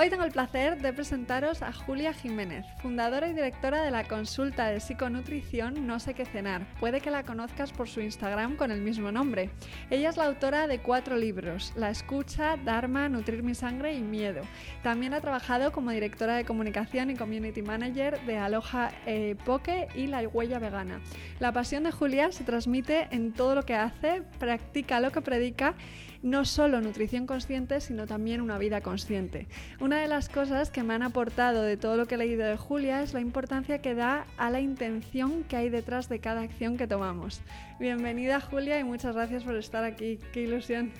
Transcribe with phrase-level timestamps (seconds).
[0.00, 4.68] Hoy tengo el placer de presentaros a Julia Jiménez, fundadora y directora de la consulta
[4.68, 6.64] de psiconutrición No sé qué cenar.
[6.78, 9.50] Puede que la conozcas por su Instagram con el mismo nombre.
[9.90, 14.42] Ella es la autora de cuatro libros, La escucha, Dharma, Nutrir mi sangre y Miedo.
[14.84, 20.06] También ha trabajado como directora de comunicación y community manager de Aloha eh, Poke y
[20.06, 21.00] La Huella Vegana.
[21.40, 25.74] La pasión de Julia se transmite en todo lo que hace, practica lo que predica
[26.22, 29.46] no solo nutrición consciente, sino también una vida consciente.
[29.80, 32.56] Una de las cosas que me han aportado de todo lo que he leído de
[32.56, 36.76] Julia es la importancia que da a la intención que hay detrás de cada acción
[36.76, 37.40] que tomamos.
[37.78, 40.18] Bienvenida Julia y muchas gracias por estar aquí.
[40.32, 40.92] Qué ilusión.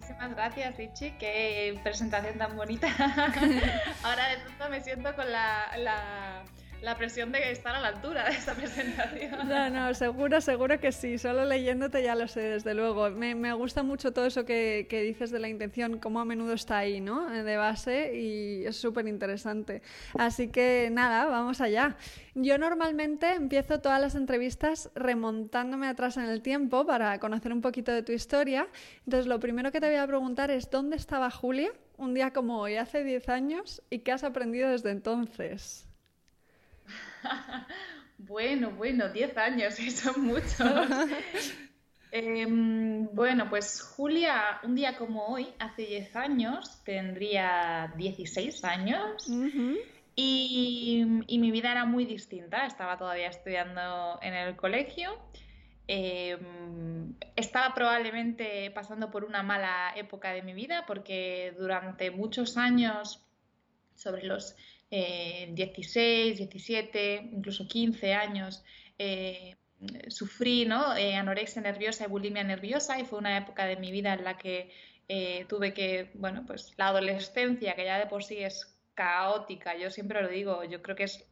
[0.00, 1.16] Muchísimas gracias, Richie.
[1.18, 2.88] Qué presentación tan bonita.
[4.02, 6.44] Ahora de pronto me siento con la la
[6.96, 9.48] presión de estar a la altura de esta presentación.
[9.48, 11.18] No, no, seguro, seguro que sí.
[11.18, 13.10] Solo leyéndote ya lo sé, desde luego.
[13.10, 16.52] Me, me gusta mucho todo eso que, que, dices de la intención, cómo a menudo
[16.52, 17.30] está ahí, ¿no?
[17.30, 19.82] De base y es súper interesante.
[20.18, 21.96] Así que nada, vamos allá.
[22.34, 27.92] Yo normalmente empiezo todas las entrevistas remontándome atrás en el tiempo para conocer un poquito
[27.92, 28.68] de tu historia.
[29.06, 32.60] Entonces, lo primero que te voy a preguntar es, ¿dónde estaba Julia un día como
[32.60, 35.86] hoy, hace 10 años, y qué has aprendido desde entonces?
[38.18, 40.58] bueno, bueno, 10 años, son muchos.
[42.16, 49.26] Em, bueno, pues Julia, un día como hoy, hace 10 años, tendría 16 años.
[50.14, 52.66] y, mi vida era muy distinta.
[52.66, 55.18] Estaba todavía estudiando en el colegio.
[55.88, 63.24] Em, estaba probablemente pasando por una mala época de mi vida porque durante muchos años,
[63.96, 64.54] sobre los
[65.50, 68.64] 16, 17, incluso 15 años,
[68.98, 69.56] eh,
[70.08, 70.96] sufrí ¿no?
[70.96, 74.38] Eh, anorexia nerviosa y bulimia nerviosa y fue una época de mi vida en la
[74.38, 74.72] que
[75.08, 79.90] eh, tuve que, bueno, pues la adolescencia, que ya de por sí es caótica, yo
[79.90, 81.26] siempre lo digo, yo creo que es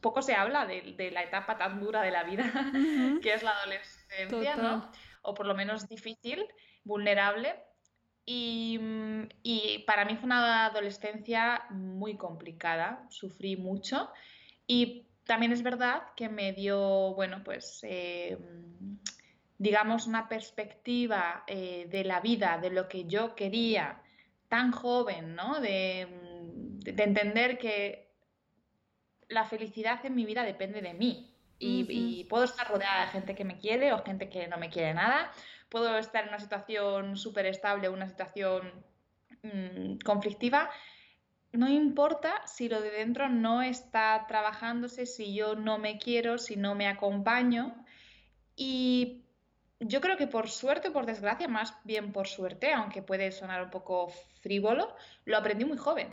[0.00, 2.44] poco se habla de, la etapa tan dura de la vida
[3.22, 4.90] que es la adolescencia, ¿no?
[5.22, 6.46] O por lo menos difícil,
[6.84, 7.56] vulnerable.
[8.24, 8.78] Y,
[9.86, 14.10] para mí fue una adolescencia muy complicada, sufrí mucho.
[14.66, 18.38] Y también es verdad que me dio, bueno, pues, eh,
[19.58, 24.00] digamos, una perspectiva eh, de la vida, de lo que yo quería
[24.48, 25.60] tan joven, ¿no?
[25.60, 26.30] De,
[26.84, 28.10] entender que
[29.28, 31.28] la felicidad en mi vida depende de mí.
[31.58, 34.68] Y, y puedo estar rodeada de gente que me quiere o gente que no me
[34.68, 35.30] quiere nada
[35.72, 38.70] puedo estar en una situación súper estable, una situación
[39.42, 40.68] mm, conflictiva,
[41.52, 46.56] no importa si lo de dentro no está trabajándose, si yo no me quiero, si
[46.56, 47.74] no me acompaño.
[49.84, 53.62] Yo creo que por suerte o por desgracia, más bien por suerte, aunque puede sonar
[53.62, 54.94] un poco frívolo,
[55.24, 56.08] lo aprendí muy joven.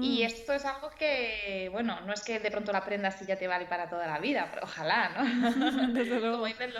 [0.00, 3.36] Y esto es algo que, bueno, no es que de pronto lo aprendas y ya
[3.36, 5.22] te vale para toda la vida, pero ojalá, ¿no?
[6.32, 6.72] Como dicen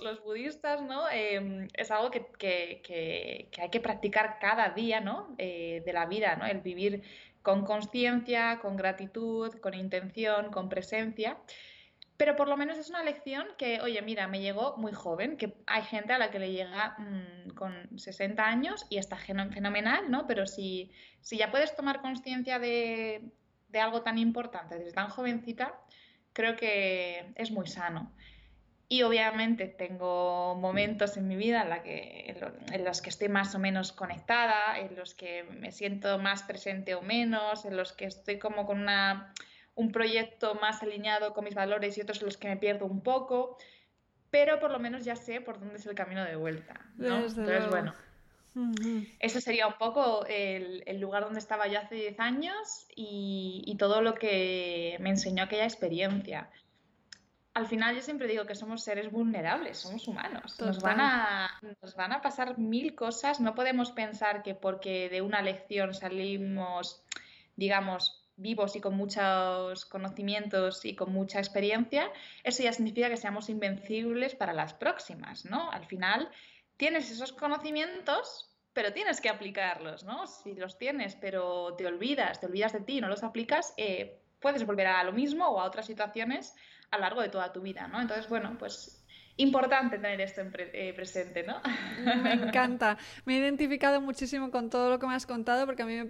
[0.00, 1.08] los, budistas, ¿no?
[1.10, 5.34] Em, es algo que, hay que practicar cada día, ¿no?
[5.38, 6.46] Eh, de la vida, ¿no?
[6.46, 7.02] El vivir
[7.42, 11.38] con conciencia, con gratitud, con intención, con presencia.
[12.18, 15.54] Pero por lo menos es una lección que, oye, mira, me llegó muy joven, que
[15.68, 20.26] hay gente a la que le llega mm, con 60 años y está fenomenal, ¿no?
[20.26, 20.90] Pero si,
[21.20, 23.30] si ya puedes tomar conciencia de,
[23.80, 25.78] algo tan importante desde tan jovencita,
[26.32, 28.12] creo que es muy sano.
[28.88, 32.36] Y obviamente tengo momentos en mi vida en, que,
[32.72, 36.96] en, los que estoy más o menos conectada, en los que me siento más presente
[36.96, 39.32] o menos, en los que estoy como con una
[39.78, 43.00] un proyecto más alineado con mis valores y otros en los que me pierdo un
[43.00, 43.56] poco,
[44.28, 46.74] pero por lo menos ya sé por dónde es el camino de vuelta.
[46.98, 47.94] Entonces, bueno,
[49.20, 54.16] eso sería un poco el, lugar donde estaba yo hace 10 años y, todo lo
[54.16, 56.50] que me enseñó aquella experiencia.
[57.54, 60.60] Al final yo siempre digo que somos seres vulnerables, somos humanos.
[60.60, 61.50] Nos van, a,
[61.80, 63.38] nos van a pasar mil cosas.
[63.38, 67.04] No podemos pensar que porque de una lección salimos,
[67.54, 72.10] digamos, vivos y con muchos conocimientos y con mucha experiencia,
[72.44, 75.70] eso ya significa que seamos invencibles para las próximas, ¿no?
[75.70, 76.30] Al final
[76.76, 80.26] tienes esos conocimientos, pero tienes que aplicarlos, ¿no?
[80.26, 84.64] Si los tienes, pero te olvidas, te olvidas de ti, no los aplicas, eh, puedes
[84.64, 86.54] volver a lo mismo o a otras situaciones
[86.90, 88.00] a lo largo de toda tu vida, ¿no?
[88.00, 88.97] Entonces, bueno, pues
[89.38, 91.56] importante tener esto en eh, presente, ¿no?
[92.22, 92.98] Me encanta.
[93.24, 96.08] Me he identificado muchísimo con todo lo que me has contado porque a mí me,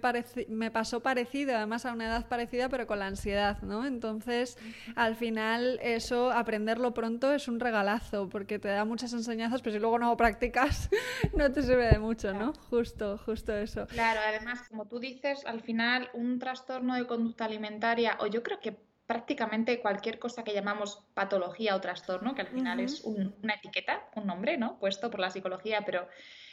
[0.49, 3.85] me pasó parecido, además a una edad parecida, pero con la ansiedad, ¿no?
[3.85, 4.57] Entonces,
[4.95, 9.79] al final, eso, aprenderlo pronto es un regalazo porque te da muchas enseñanzas, pero si
[9.79, 10.89] luego no lo practicas,
[11.35, 12.53] no te sirve de mucho, ¿no?
[12.69, 13.85] Justo, justo eso.
[13.87, 18.59] Claro, además, como tú dices, al final, un trastorno de conducta alimentaria, o yo creo
[18.59, 24.07] que prácticamente cualquier cosa que llamamos patología o trastorno, que al final es una etiqueta,
[24.15, 24.77] un nombre, ¿no?
[24.77, 26.07] Puesto por la psicología, pero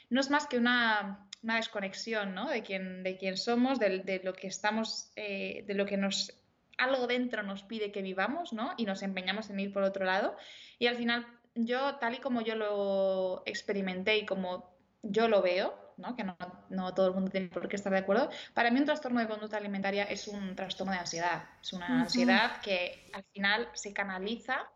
[0.09, 2.49] no es más que una, desconexión, ¿no?
[2.49, 6.33] De quién, de quién somos, de, lo que estamos, eh, de lo que nos
[6.79, 8.73] algo dentro nos pide que vivamos, ¿no?
[8.79, 10.35] Y nos empeñamos en ir por otro lado.
[10.79, 15.75] Y al final, yo, tal y como yo lo experimenté y como yo lo veo,
[16.17, 18.31] que no, todo el mundo tiene por qué estar de acuerdo.
[18.55, 21.45] Para mí un trastorno de conducta alimentaria es un trastorno de ansiedad.
[21.61, 24.69] Es una ansiedad que al final se canaliza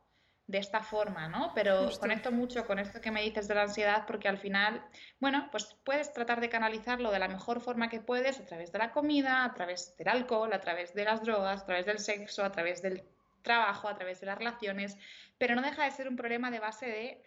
[0.47, 1.53] de esta forma, ¿no?
[1.55, 4.85] Pero conecto mucho con esto que me dices de la ansiedad porque al final,
[5.21, 8.79] bueno, pues puedes tratar de canalizarlo de la mejor forma que puedes a través de
[8.79, 12.45] la comida, a través del alcohol, a través de las drogas, a través del sexo,
[12.45, 13.05] a través del
[13.43, 14.97] trabajo, a través de las relaciones,
[15.39, 17.23] pero no deja de ser un problema de base de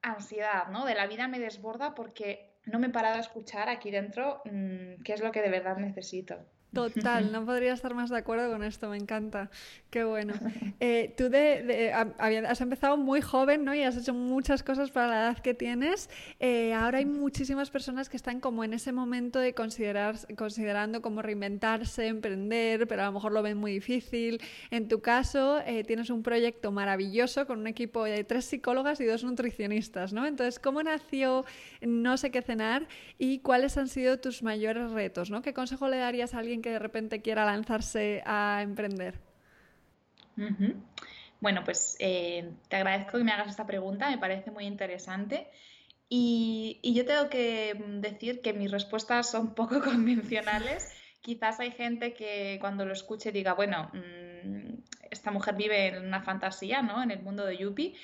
[0.00, 0.86] ansiedad, ¿no?
[0.86, 5.02] De la vida me desborda porque no me he parado a escuchar aquí dentro mm,
[5.04, 6.44] qué es lo que de verdad necesito.
[6.72, 9.50] Total, no podría estar más de acuerdo con esto, me encanta.
[9.90, 10.34] Qué bueno.
[10.84, 13.72] Eh, tú de, has empezado muy joven, ¿no?
[13.72, 16.10] Y has hecho muchas cosas para la edad que tienes.
[16.40, 21.22] Eh, ahora hay muchísimas personas que están como en ese momento de considerar, considerando como
[21.22, 24.40] reinventarse, emprender, pero a lo mejor lo ven muy difícil.
[24.70, 29.04] En tu caso, eh, tienes un proyecto maravilloso con un equipo de tres psicólogas y
[29.04, 30.26] dos nutricionistas, ¿no?
[30.26, 31.44] Entonces, ¿cómo nació
[31.80, 32.88] No sé qué cenar
[33.18, 35.42] y cuáles han sido tus mayores retos, ¿no?
[35.42, 39.18] ¿Qué consejo le darías a alguien que de repente quiera lanzarse a emprender?
[41.40, 45.50] Bueno, pues eh, te agradezco que me hagas esta pregunta, me parece muy interesante.
[46.08, 50.94] Y, yo tengo que decir que mis respuestas son poco convencionales.
[51.20, 56.22] Quizás hay gente que cuando lo escuche diga, bueno, mm, esta mujer vive en una
[56.22, 57.02] fantasía, ¿no?
[57.02, 57.94] En el mundo de Yuppie.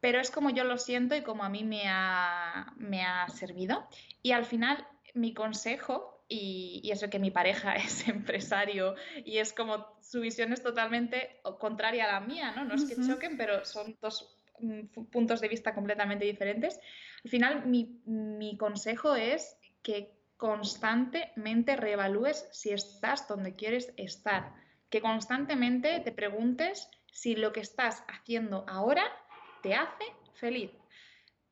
[0.00, 3.86] Pero es como yo lo siento y como a mí me ha servido.
[4.22, 8.94] Y al final, mi consejo y, eso que mi pareja es empresario
[9.24, 12.64] y es como su visión es totalmente contraria a la mía, ¿no?
[12.64, 16.78] No es que choquen, pero son dos mm, puntos de vista completamente diferentes.
[17.24, 24.52] Al final, mi, mi consejo es que constantemente reevalúes si estás donde quieres estar,
[24.90, 29.04] que constantemente te preguntes si lo que estás haciendo ahora
[29.62, 30.81] te hace feliz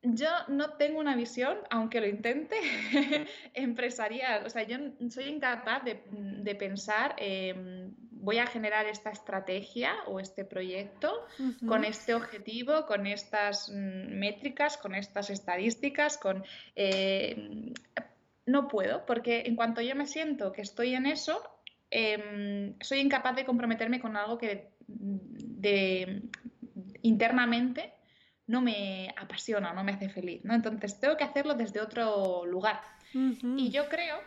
[0.03, 2.55] yo no tengo una visión, aunque lo intente,
[3.53, 4.45] empresarial.
[4.45, 4.77] O sea, yo
[5.09, 11.25] soy incapaz de, pensar, em, voy a generar esta estrategia o este proyecto
[11.67, 16.43] con este objetivo, con estas mm, métricas, con estas estadísticas, con...
[16.75, 17.73] Em,
[18.47, 21.41] no puedo, porque en cuanto yo me siento que estoy en eso,
[21.91, 26.23] em, soy incapaz de comprometerme con algo que de,
[27.03, 27.93] internamente
[28.51, 30.53] no me apasiona, no me hace feliz, ¿no?
[30.53, 32.81] Entonces tengo que hacerlo desde otro lugar.
[33.13, 34.19] Y yo creo,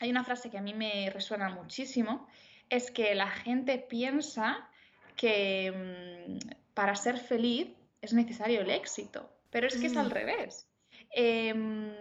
[0.00, 2.28] hay una frase que a mí me resuena muchísimo,
[2.70, 4.68] es que la gente piensa
[5.16, 7.68] que mm, para ser feliz
[8.00, 10.10] es necesario el éxito, pero es que es al mm.
[10.10, 10.68] revés.
[11.10, 11.92] Em,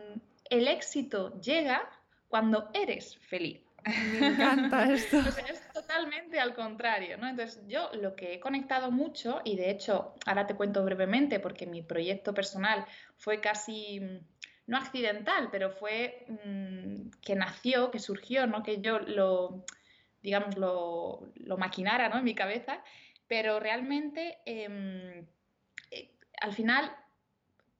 [0.50, 1.90] el éxito llega
[2.28, 3.67] cuando eres feliz.
[3.86, 5.19] Me encanta esto.
[5.19, 7.27] es totalmente al contrario, ¿no?
[7.27, 11.65] Entonces, yo lo que he conectado mucho, y de hecho, ahora te cuento brevemente, porque
[11.65, 12.86] mi proyecto personal
[13.17, 14.19] fue casi, mm,
[14.67, 18.63] no accidental, pero fue mm, que nació, que surgió, ¿no?
[18.63, 19.65] Que yo lo,
[20.22, 22.17] digamos, lo, lo maquinara, ¿no?
[22.17, 22.84] En mi cabeza,
[23.27, 25.25] pero realmente, em,
[25.91, 26.91] eh, al final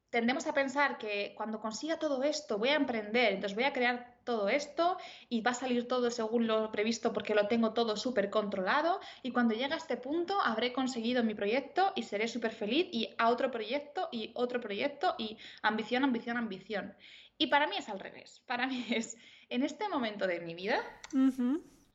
[0.10, 4.17] tendemos a pensar que cuando consiga todo esto voy a emprender, entonces voy a crear
[4.28, 4.98] todo esto
[5.30, 9.32] y va a salir todo según lo previsto porque lo tengo todo súper controlado y
[9.32, 13.30] cuando llegue a este punto habré conseguido mi proyecto y seré súper feliz y a
[13.30, 16.94] otro proyecto y otro proyecto y ambición, ambición, ambición.
[17.38, 19.18] Y para mí es al revés, para mí es
[19.48, 20.84] en este momento de mi vida,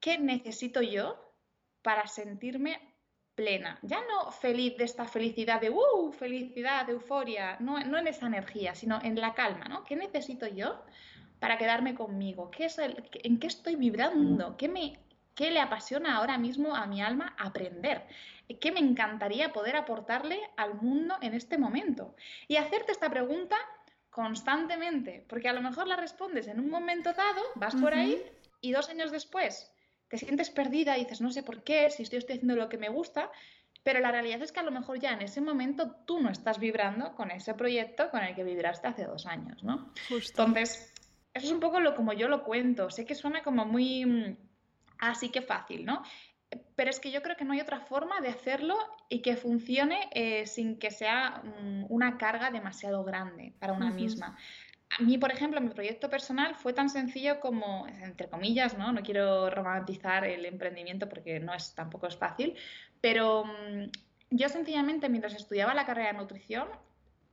[0.01, 1.21] ¿qué necesito yo
[1.83, 2.81] para sentirme
[3.35, 3.79] plena.
[3.83, 8.27] Ya no feliz de esta felicidad de uh, felicidad, de euforia, no, no, en esa
[8.27, 9.85] energía, sino en la calma, ¿no?
[9.85, 10.83] ¿Qué necesito yo
[11.43, 12.53] para quedarme conmigo?
[12.53, 14.57] ¿Qué es el, ¿En qué estoy vibrando?
[14.57, 15.01] ¿Qué, me,
[15.35, 18.07] ¿Qué le apasiona ahora mismo a mi alma aprender?
[18.61, 22.15] ¿Qué me encantaría poder aportarle al mundo en este momento?
[22.47, 23.57] Y hacerte esta pregunta
[24.09, 28.23] constantemente, porque a lo mejor la respondes en un momento dado, vas por ahí
[28.61, 29.69] y dos años después
[30.07, 32.79] te sientes perdida y dices, no sé por qué, si estoy, estoy haciendo lo que
[32.79, 33.33] me gusta,
[33.83, 36.61] pero la realidad es que a lo mejor ya en ese momento tú no estás
[36.61, 39.93] vibrando con ese proyecto con el que vibraste hace dos años, ¿no?
[40.11, 40.93] Entonces,
[41.35, 42.91] eso es un poco lo como yo lo cuento.
[42.91, 44.37] Sé que suena como muy mm,
[44.99, 46.03] así que fácil, ¿no?
[46.77, 48.77] Pero es que yo creo que no hay otra forma de hacerlo
[49.09, 54.37] y que funcione eh, sin que sea mm, una carga demasiado grande para una misma.
[54.99, 58.93] A mí, por ejemplo, mi proyecto personal fue tan sencillo como, entre comillas, ¿no?
[58.93, 62.55] No quiero romantizar el emprendimiento porque no es tampoco es fácil,
[63.01, 63.91] pero mm,
[64.31, 66.69] yo sencillamente mientras estudiaba la carrera de nutrición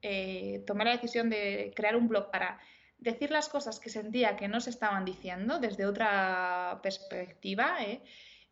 [0.01, 2.59] eh, tomé la decisión de crear un blog para
[2.99, 7.77] decir las cosas que sentía que no se estaban diciendo desde otra perspectiva.
[7.81, 8.01] ¿eh?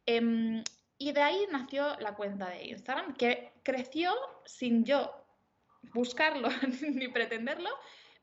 [0.05, 0.63] Em,
[0.97, 4.11] y de ahí nació la cuenta de Instagram, que creció
[4.45, 5.11] sin yo
[5.93, 6.49] buscarlo
[6.81, 7.69] ni pretenderlo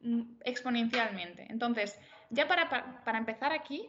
[0.00, 1.46] mm, exponencialmente.
[1.48, 1.98] Entonces,
[2.30, 2.68] ya para,
[3.04, 3.88] para, empezar aquí,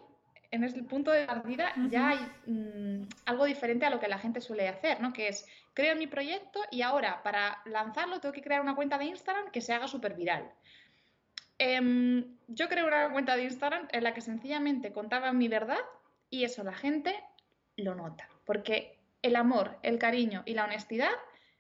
[0.52, 4.42] en el punto de partida, ya hay mm, algo diferente a lo que la gente
[4.42, 5.14] suele hacer, ¿no?
[5.14, 9.06] Que es, creo mi proyecto y ahora para lanzarlo tengo que crear una cuenta de
[9.06, 10.52] Instagram que se haga súper viral.
[11.58, 15.80] Em, yo creo una cuenta de Instagram en la que sencillamente contaba mi verdad
[16.30, 17.16] y eso la gente
[17.78, 21.12] lo nota, porque el amor, el cariño y la honestidad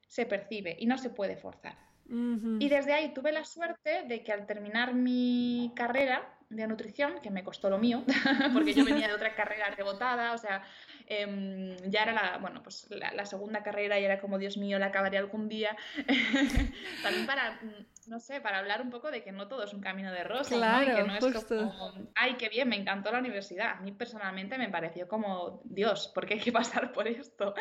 [0.08, 1.78] se percibe y no se puede forzar.
[2.08, 7.32] Y desde ahí tuve la suerte de que al terminar mi carrera de nutrición, que
[7.32, 8.04] me costó lo mío,
[8.54, 10.62] porque yo venía de otra carrera rebotada, o sea,
[11.08, 14.88] Em, ya era la, bueno, pues la, segunda carrera y era como, Dios mío, la
[14.88, 15.76] acabaré algún día.
[17.04, 19.82] También para, mm, no sé, para hablar un poco de que no todo es un
[19.82, 20.94] camino de rosas, claro, ¿no?
[20.94, 23.78] Y que no es como, ay, qué bien, me encantó la universidad.
[23.78, 27.54] A mí personalmente me pareció como, Dios, ¿por qué hay que pasar por esto?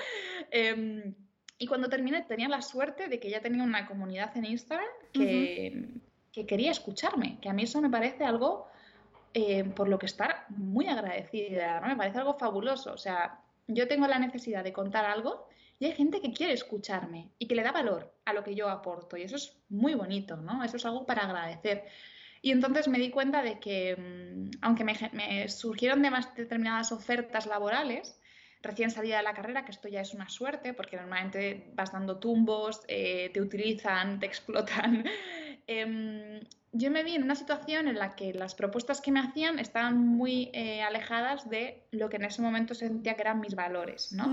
[0.50, 1.14] Em,
[1.58, 5.88] y cuando terminé tenía la suerte de que ya tenía una comunidad en Instagram que,
[6.32, 8.68] que quería escucharme, que a mí eso me parece algo
[9.36, 11.88] eh, por lo que estar muy agradecida, ¿no?
[11.88, 12.92] Me parece algo fabuloso.
[12.92, 15.48] O sea, yo tengo la necesidad de contar algo
[15.86, 19.16] hay gente que quiere escucharme y que le da valor a lo que yo aporto
[19.16, 20.62] y eso es muy bonito, ¿no?
[20.64, 21.84] Eso es algo para agradecer.
[22.42, 26.02] Y entonces me di cuenta de que, mm, aunque me, surgieron
[26.36, 28.20] determinadas ofertas laborales,
[28.60, 32.18] recién salida de la carrera, que esto ya es una suerte, porque normalmente vas dando
[32.18, 35.04] tumbos, eh, te utilizan, te explotan.
[35.66, 36.40] Em,
[36.76, 39.96] yo me vi en una situación en la que las propuestas que me hacían estaban
[39.96, 44.26] muy eh, alejadas de lo que en ese momento sentía que eran mis valores, ¿no?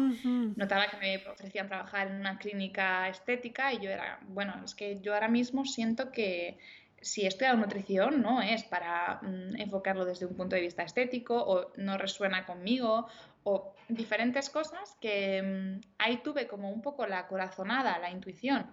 [0.56, 5.00] Notaba que me ofrecían trabajar en una clínica estética y yo era, bueno, es que
[5.02, 6.58] yo ahora mismo siento que
[7.00, 11.72] si estudio nutrición no es para mm, enfocarlo desde un punto de vista estético o
[11.78, 13.08] no resuena conmigo
[13.44, 18.66] o diferentes cosas que mm, ahí tuve como un poco la corazonada, la intuición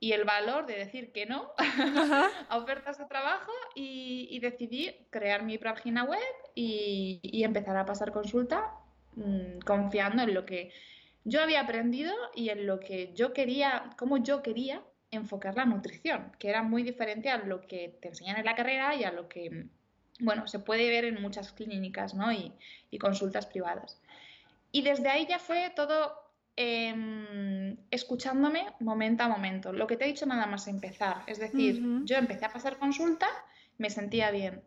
[0.00, 1.52] y el valor de decir que no
[2.48, 6.20] a ofertas de trabajo y, decidí crear mi página web
[6.54, 8.72] y, empezar a pasar consulta
[9.16, 10.70] mm, confiando en lo que
[11.24, 16.32] yo había aprendido y en lo que yo quería, cómo yo quería enfocar la nutrición,
[16.38, 19.28] que era muy diferente a lo que te enseñan en la carrera y a lo
[19.28, 19.66] que,
[20.20, 22.32] bueno, se puede ver en muchas clínicas ¿no?
[22.32, 22.52] y,
[22.90, 24.00] y consultas privadas.
[24.70, 26.27] Y desde ahí ya fue todo
[26.60, 29.72] Em, escuchándome momento a momento.
[29.72, 31.22] Lo que te he dicho nada más empezar.
[31.28, 33.28] Es decir, yo empecé a pasar consulta,
[33.76, 34.64] me sentía bien.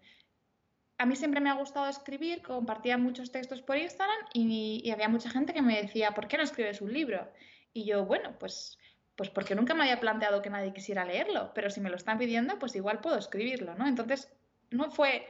[0.97, 5.29] A mí siempre me ha gustado escribir, compartía muchos textos por Instagram y, había mucha
[5.29, 7.29] gente que me decía, ¿por qué no escribes un libro?
[7.73, 8.79] Y yo, bueno, pues,
[9.17, 12.17] pues porque nunca me había planteado que nadie quisiera leerlo, pero si me lo están
[12.17, 13.85] pidiendo, pues igual puedo escribirlo, ¿no?
[13.85, 14.31] Entonces,
[14.69, 15.27] no fue,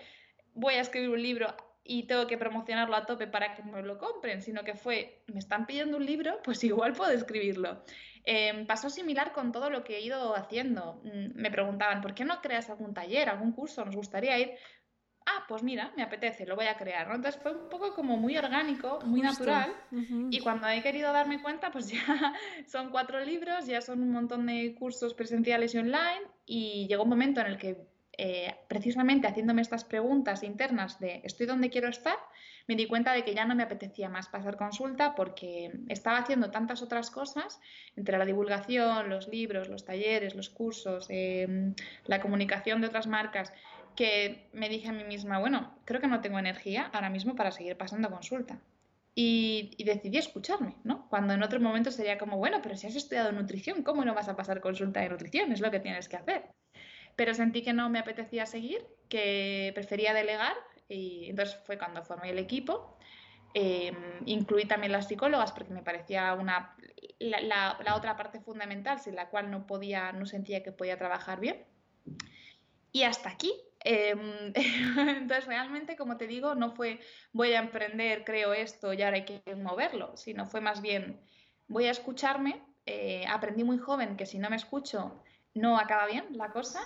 [0.54, 3.98] voy a escribir un libro y tengo que promocionarlo a tope para que me lo
[3.98, 7.84] compren, sino que fue, me están pidiendo un libro, pues igual puedo escribirlo.
[8.24, 11.02] Em, pasó similar con todo lo que he ido haciendo.
[11.04, 13.84] Mm, me preguntaban, ¿por qué no creas algún taller, algún curso?
[13.84, 14.52] Nos gustaría ir.
[15.26, 17.08] Ah, pues mira, me apetece, lo voy a crear.
[17.12, 19.74] Entonces fue un poco como muy orgánico, muy natural.
[20.30, 22.34] Y cuando he querido darme cuenta, pues ya
[22.68, 26.22] son cuatro libros, ya son un montón de cursos presenciales y online.
[26.46, 31.46] Y llegó un momento en el que eh, precisamente haciéndome estas preguntas internas de ¿estoy
[31.46, 32.18] donde quiero estar?
[32.68, 36.52] Me di cuenta de que ya no me apetecía más pasar consulta porque estaba haciendo
[36.52, 37.60] tantas otras cosas,
[37.96, 41.74] entre la divulgación, los libros, los talleres, los cursos, em,
[42.06, 43.54] la comunicación de otras marcas,
[43.96, 47.52] que me dije a mí misma, bueno, creo que no tengo energía ahora mismo para
[47.52, 48.60] seguir pasando consulta.
[49.14, 51.10] Y, y, decidí escucharme, ¿no?
[51.10, 54.30] Cuando en otro momento sería como, bueno, pero si has estudiado nutrición, ¿cómo no vas
[54.30, 55.52] a pasar consulta de nutrición?
[55.52, 56.44] Es lo que tienes que hacer
[57.16, 60.56] pero sentí que no me apetecía seguir, que prefería delegar
[60.88, 62.98] y entonces fue cuando formé el equipo.
[63.54, 66.76] Em, incluí también las psicólogas porque me parecía una,
[67.20, 71.66] la, otra parte fundamental sin la cual no podía, no sentía que podía trabajar bien.
[72.94, 73.54] Y hasta aquí,
[73.84, 74.54] Em,
[74.98, 77.00] entonces, realmente, como te digo, no fue
[77.34, 81.20] voy a emprender, creo esto y ahora hay que moverlo, sino fue más bien
[81.68, 82.62] voy a escucharme.
[82.86, 86.82] Eh, aprendí muy joven que si no me escucho no acaba bien la cosa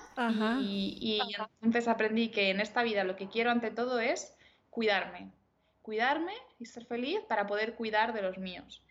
[0.60, 1.22] y, y
[1.62, 4.36] entonces aprendí que en esta vida lo que quiero ante todo es
[4.69, 5.31] cuidarme,
[5.81, 8.84] cuidarme y ser feliz para poder cuidar de los míos.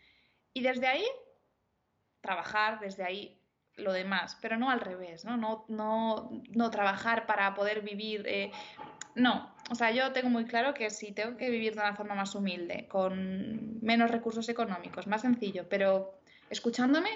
[0.53, 1.05] Y desde ahí,
[2.21, 3.37] trabajar, desde ahí
[3.75, 5.35] lo demás, pero no al revés, ¿no?
[5.37, 8.25] No, no, no trabajar para poder vivir.
[8.25, 8.51] Eh,
[9.15, 12.15] no, o sea, yo tengo muy claro que si tengo que vivir de una forma
[12.15, 16.13] más humilde, con menos recursos económicos, más sencillo, pero
[16.49, 17.09] escuchándome,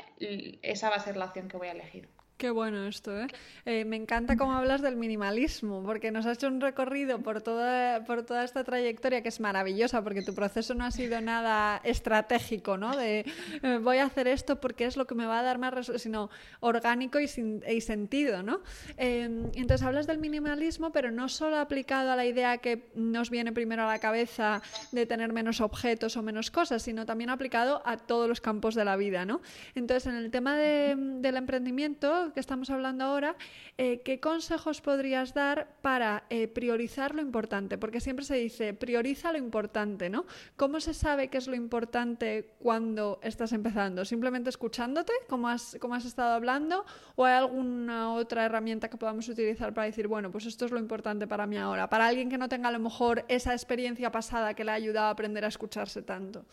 [0.62, 2.10] esa va a ser la opción que voy a elegir.
[2.40, 3.28] Qué bueno esto, ¿eh?
[3.66, 3.84] ¿eh?
[3.84, 8.24] Me encanta cómo hablas del minimalismo, porque nos has hecho un recorrido por toda, por
[8.24, 12.96] toda esta trayectoria que es maravillosa, porque tu proceso no ha sido nada estratégico, ¿no?
[12.96, 13.26] De
[13.62, 16.02] eh, voy a hacer esto porque es lo que me va a dar más resultados,
[16.02, 16.30] sino
[16.62, 18.62] orgánico y, sin, y sentido, ¿no?
[18.96, 23.52] Em, entonces hablas del minimalismo, pero no solo aplicado a la idea que nos viene
[23.52, 24.62] primero a la cabeza
[24.94, 28.86] de tener menos objetos o menos cosas, sino también aplicado a todos los campos de
[28.86, 29.42] la vida, ¿no?
[29.76, 33.36] Entonces, en el tema de, del emprendimiento, que estamos hablando ahora,
[33.78, 37.78] eh, ¿qué consejos podrías dar para eh, priorizar lo importante?
[37.78, 40.26] Porque siempre se dice, prioriza lo importante, ¿no?
[40.56, 44.06] ¿Cómo se sabe qué es lo importante cuando estás empezando?
[44.06, 46.86] ¿Simplemente escuchándote, como has, como has estado hablando?
[47.16, 50.80] ¿O hay alguna otra herramienta que podamos utilizar para decir, bueno, pues esto es lo
[50.80, 51.90] importante para mí ahora?
[51.90, 55.08] Para alguien que no tenga a lo mejor esa experiencia pasada que le ha ayudado
[55.08, 56.46] a aprender a escucharse tanto.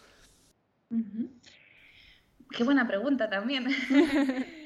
[2.50, 3.66] Qué buena pregunta también.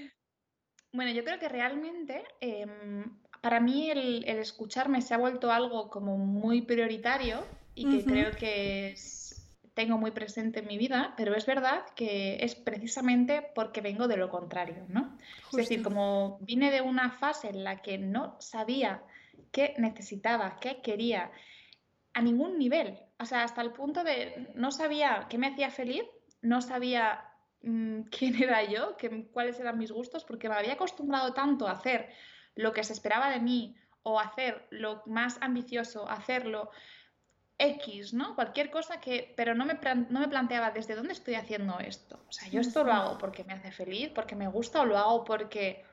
[0.93, 3.05] Bueno, yo creo que realmente em,
[3.41, 8.95] para mí el, escucharme se ha vuelto algo como muy prioritario y que creo que
[9.75, 14.17] tengo muy presente en mi vida, pero es verdad que es precisamente porque vengo de
[14.17, 15.17] lo contrario, ¿no?
[15.51, 19.03] Es decir, como vine de una fase en la que no sabía
[19.53, 21.31] qué necesitaba, qué quería,
[22.13, 26.05] a ningún nivel, o sea, hasta el punto de no sabía qué me hacía feliz,
[26.43, 27.30] no sabía
[27.63, 28.97] Mm, quién era yo,
[29.33, 32.11] cuáles eran mis gustos, porque me había acostumbrado tanto a hacer
[32.55, 36.71] lo que se esperaba de mí o hacer lo más ambicioso, hacerlo
[37.59, 38.35] X, ¿no?
[38.35, 42.25] Cualquier cosa que, pero no me, no me planteaba desde dónde estoy haciendo esto.
[42.27, 44.97] O sea, yo esto lo hago porque me hace feliz, porque me gusta o lo
[44.97, 45.85] hago porque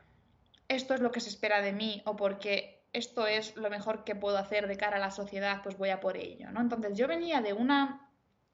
[0.69, 4.15] esto es lo que se espera de mí o porque esto es lo mejor que
[4.15, 6.61] puedo hacer de cara a la sociedad, pues voy a por ello, ¿no?
[6.61, 8.09] Entonces yo venía de una,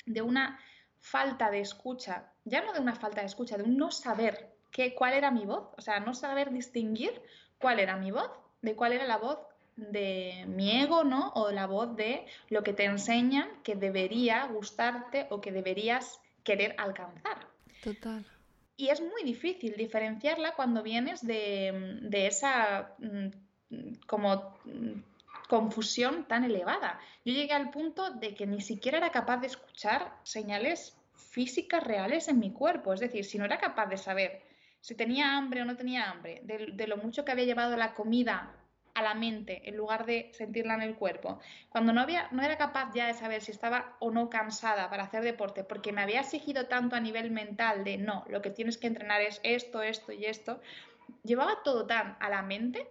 [0.07, 0.59] de una
[0.99, 4.93] falta de escucha, ya no de una falta de escucha, de un no saber qué,
[4.93, 7.21] cuál era mi voz, o sea, no saber distinguir
[7.57, 8.29] cuál era mi voz,
[8.61, 9.39] de cuál era la voz
[9.75, 11.31] de mi ego, ¿no?
[11.35, 16.75] O la voz de lo que te enseñan que debería gustarte o que deberías querer
[16.77, 17.47] alcanzar.
[17.83, 18.25] Total.
[18.75, 23.27] Y es muy difícil diferenciarla cuando vienes de, de esa mm,
[24.07, 24.57] como
[25.47, 26.99] confusión tan elevada.
[27.25, 32.27] Yo llegué al punto de que ni siquiera era capaz de escuchar señales físicas reales
[32.27, 32.93] en mi cuerpo.
[32.93, 34.41] Es decir, si no era capaz de saber
[34.83, 38.53] si tenía hambre o no tenía hambre, de, lo mucho que había llevado la comida
[38.93, 41.39] a la mente en lugar de sentirla en el cuerpo.
[41.69, 45.03] Cuando no, había, no era capaz ya de saber si estaba o no cansada para
[45.03, 48.77] hacer deporte, porque me había exigido tanto a nivel mental de no, lo que tienes
[48.77, 50.59] que entrenar es esto, esto y esto,
[51.23, 52.87] llevaba todo tan a la mente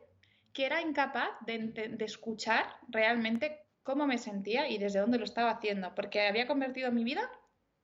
[0.53, 5.95] que era incapaz de, escuchar realmente cómo me sentía y desde dónde lo estaba haciendo,
[5.95, 7.31] porque había convertido mi vida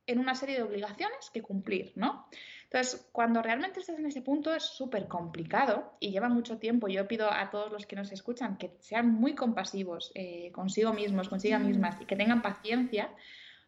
[0.08, 2.26] en una serie de obligaciones que cumplir, ¿no?
[2.64, 6.88] Entonces, cuando realmente estás en ese punto es súper complicado y lleva mucho tiempo.
[6.88, 11.28] Yo pido a todos los que nos escuchan que sean muy compasivos eh, consigo mismos,
[11.28, 13.10] consigo mismas y que tengan paciencia,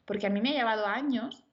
[0.07, 1.45] porque a mí me ha llevado años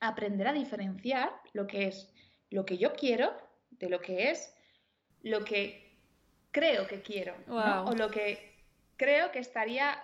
[0.00, 2.10] aprender a diferenciar lo que es
[2.50, 3.32] lo que yo quiero
[3.70, 4.54] de lo que es
[5.22, 5.98] lo que
[6.50, 8.54] creo que quiero, o lo que
[8.96, 10.02] creo que estaría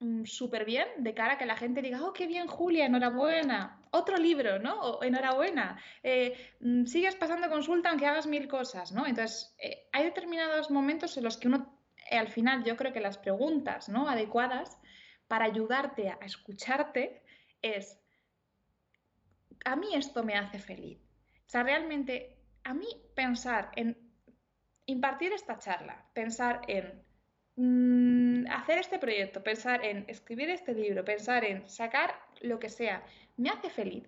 [0.00, 3.80] mm, súper bien de cara a que la gente diga, oh, qué bien, Julia, enhorabuena,
[3.90, 4.80] otro libro, ¿no?
[4.80, 9.06] O, enhorabuena, eh, mm, sigues pasando consulta aunque hagas mil cosas, ¿no?
[9.06, 11.80] Entonces, eh, hay determinados momentos en los que uno,
[12.10, 14.08] eh, al final, yo creo que las preguntas, ¿no?
[14.08, 14.78] Adecuadas
[15.28, 17.22] para ayudarte a escucharte
[17.62, 17.98] es,
[19.64, 21.00] a mí esto me hace feliz.
[21.46, 23.96] O sea, realmente, a mí pensar en
[24.86, 27.04] impartir esta charla, pensar en
[27.56, 33.04] mm, hacer este proyecto, pensar en escribir este libro, pensar en sacar lo que sea,
[33.36, 34.04] me hace feliz.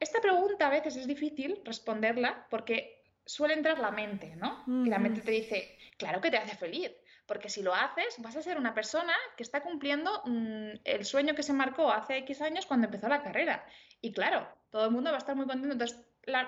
[0.00, 4.62] Esta pregunta a veces es difícil responderla porque suele entrar la mente, ¿no?
[4.66, 6.92] Y la mente te dice, claro que te hace feliz,
[7.26, 11.34] porque si lo haces vas a ser una persona que está cumpliendo mm, el sueño
[11.34, 13.66] que se marcó hace X años cuando empezó la carrera.
[14.00, 15.72] Y claro, todo el mundo va a estar muy contento.
[15.72, 16.04] Entonces,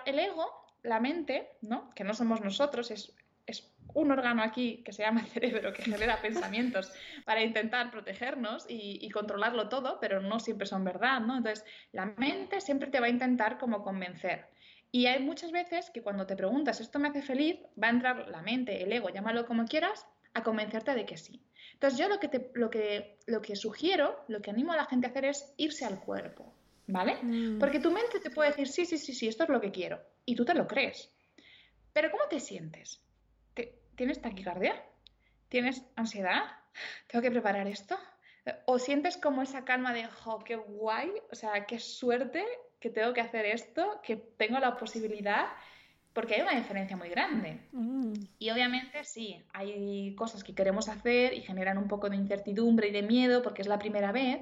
[0.07, 1.91] el ego, la mente, ¿no?
[1.95, 3.15] Que no somos nosotros, es
[3.49, 6.93] es un órgano aquí que se llama cerebro, que genera pensamientos
[7.25, 11.37] para intentar protegernos y, controlarlo todo, pero no siempre son verdad, ¿no?
[11.37, 14.47] Entonces, la mente siempre te va a intentar como convencer.
[14.91, 17.59] Y hay muchas veces que cuando te preguntas, ¿esto me hace feliz?
[17.83, 21.43] Va a entrar la mente, el ego, llámalo como quieras, a convencerte de que sí.
[21.75, 24.87] Entonces, yo lo que, te, lo que, lo que sugiero, lo que animo a la
[24.87, 26.55] gente a hacer es irse al cuerpo,
[26.87, 27.19] ¿vale?
[27.23, 27.59] Mm.
[27.59, 30.01] Porque tu mente te puede decir, sí, sí, sí, sí, esto es lo que quiero.
[30.25, 31.11] Y tú te lo crees.
[31.93, 33.03] Pero ¿cómo te sientes?
[33.99, 34.81] ¿Tienes taquicardia?
[35.49, 36.45] ¿Tienes ansiedad?
[37.09, 37.99] ¿Tengo que preparar esto?
[38.65, 42.47] ¿O sientes como esa calma de, oh, qué guay, o sea, qué suerte
[42.79, 45.49] que tengo que hacer esto, que tengo la posibilidad?
[46.13, 47.59] Porque hay una diferencia muy grande.
[47.73, 48.13] Mm.
[48.39, 52.93] Y obviamente sí, hay cosas que queremos hacer y generan un poco de incertidumbre y
[52.93, 54.39] de miedo porque es la primera vez.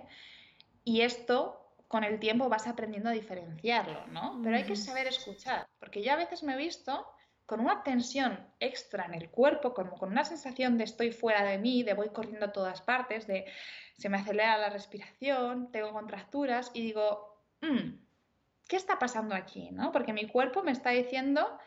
[0.85, 4.39] Y esto con el tiempo vas aprendiendo a diferenciarlo, ¿no?
[4.45, 7.07] Pero hay que saber escuchar, porque yo a veces me he visto
[7.47, 11.59] con una tensión extra en el cuerpo, como con una sensación de estoy fuera de
[11.59, 13.47] mí, de voy corriendo a todas partes, de
[13.97, 17.95] se me acelera la respiración, tengo contracturas y digo, mm,
[18.69, 19.71] ¿qué está pasando aquí?
[19.71, 19.93] ¿no?
[19.93, 21.59] Porque mi cuerpo me está diciendo,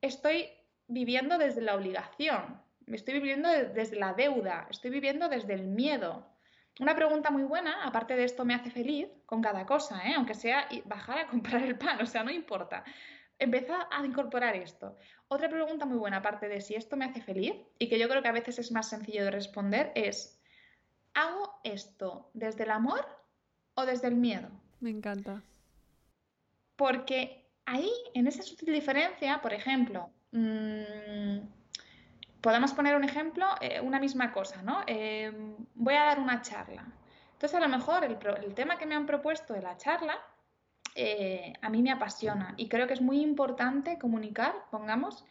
[0.00, 0.48] estoy
[0.88, 6.26] viviendo desde la obligación, estoy viviendo desde la deuda, estoy viviendo desde el miedo.
[6.80, 10.14] Una pregunta muy buena, aparte de esto me hace feliz con cada cosa, ¿eh?
[10.16, 12.82] aunque sea bajar a comprar el pan, o sea, no importa
[13.42, 14.96] empezar a incorporar esto.
[15.28, 18.22] Otra pregunta muy buena, aparte de si esto me hace feliz, y que yo creo
[18.22, 20.40] que a veces es más sencillo de responder, es,
[21.14, 23.04] ¿hago esto desde el amor
[23.74, 24.48] o desde el miedo?
[24.80, 25.42] Me encanta.
[26.76, 31.38] Porque ahí, en esa sutil diferencia, por ejemplo, mmm,
[32.40, 34.82] podemos poner un ejemplo, eh, una misma cosa, ¿no?
[34.86, 35.32] Eh,
[35.74, 36.84] voy a dar una charla.
[37.32, 40.16] Entonces, a lo mejor el tema que me han propuesto de la charla
[40.94, 45.24] eh, a mí me apasiona y creo que es muy importante comunicar, pongamos,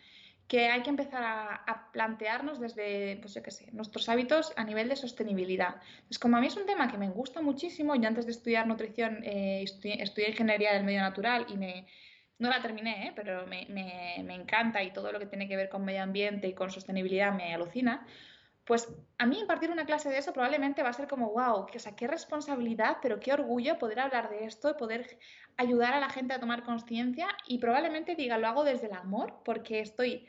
[0.47, 4.89] que hay que empezar a, plantearnos desde, pues yo qué sé, nuestros hábitos a nivel
[4.89, 5.76] de sostenibilidad.
[6.08, 8.67] Pues como a mí es un tema que me gusta muchísimo, yo antes de estudiar
[8.67, 13.13] nutrición eh, estudié, ingeniería del medio natural y no la terminé, ¿eh?
[13.15, 16.54] pero me, me, encanta y todo lo que tiene que ver con medio ambiente y
[16.54, 18.06] con sostenibilidad me alucina
[18.72, 21.78] pues a mí impartir una clase de eso probablemente va a ser como, wow, que,
[21.94, 25.18] qué responsabilidad, pero qué orgullo poder hablar de esto y poder
[25.58, 29.42] ayudar a la gente a tomar conciencia y probablemente diga, lo hago desde el amor,
[29.44, 30.26] porque estoy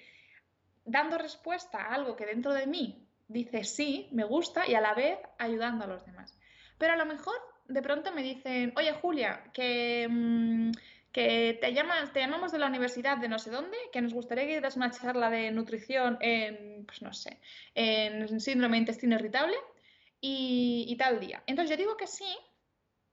[0.85, 4.95] dando respuesta a algo que dentro de mí dice sí, me gusta y a la
[4.95, 6.37] vez ayudando a los demás.
[6.79, 7.37] Pero a lo mejor
[7.69, 10.09] de pronto me dicen, oye Julia, que...
[10.11, 10.73] Mm,
[11.13, 14.45] que te, llamas, te llamamos de la universidad de no sé dónde, que nos gustaría
[14.45, 17.39] que dieras una charla de nutrición en, pues no sé,
[17.75, 19.57] en síndrome de intestino irritable
[20.21, 21.43] y, tal día.
[21.47, 22.37] Entonces yo digo que sí,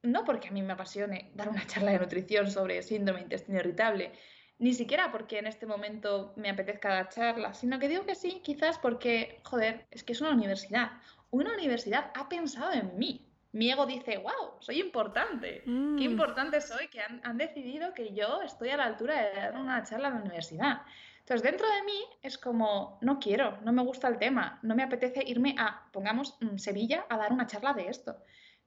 [0.01, 3.59] no porque a mí me apasione dar una charla de nutrición sobre síndrome de intestino
[3.59, 4.13] irritable,
[4.59, 8.41] ni siquiera porque en este momento me apetezca dar charla, sino que digo que sí,
[8.43, 10.91] quizás porque, joder, es que es una universidad.
[11.31, 15.99] Una universidad ha pensado en mí mi ego dice, wow, soy importante, qué mm.
[15.99, 20.09] importante soy, que han, decidido que yo estoy a la altura de dar una charla
[20.09, 20.81] en la universidad.
[21.19, 24.83] Entonces, dentro de mí es como, no quiero, no me gusta el tema, no me
[24.83, 28.17] apetece irme a, pongamos, mm, Sevilla a dar una charla de esto.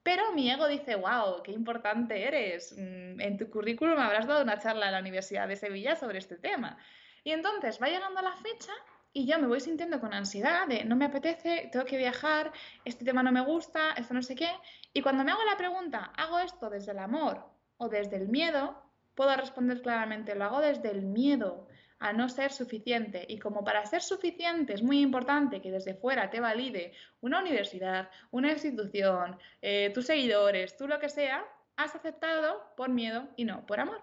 [0.02, 2.74] Pero mi ego dice, wow, qué importante eres.
[2.76, 6.36] Mm, en tu currículum habrás dado una charla en la Universidad de Sevilla sobre este
[6.36, 6.76] tema.
[7.24, 8.72] Y entonces va llegando la fecha
[9.12, 12.52] y yo me voy sintiendo con ansiedad de no me apetece, tengo que viajar,
[12.84, 14.50] este tema no me gusta, esto no sé qué.
[14.92, 17.44] Y cuando me hago la pregunta, ¿hago esto desde el amor
[17.76, 18.82] o desde el miedo?
[19.14, 23.24] Puedo responder claramente, lo hago desde el miedo a no ser suficiente.
[23.28, 28.10] Y como para ser suficiente es muy importante que desde fuera te valide una universidad,
[28.30, 31.44] una institución, eh, tus seguidores, tú lo que sea,
[31.76, 34.02] has aceptado por miedo y no por amor.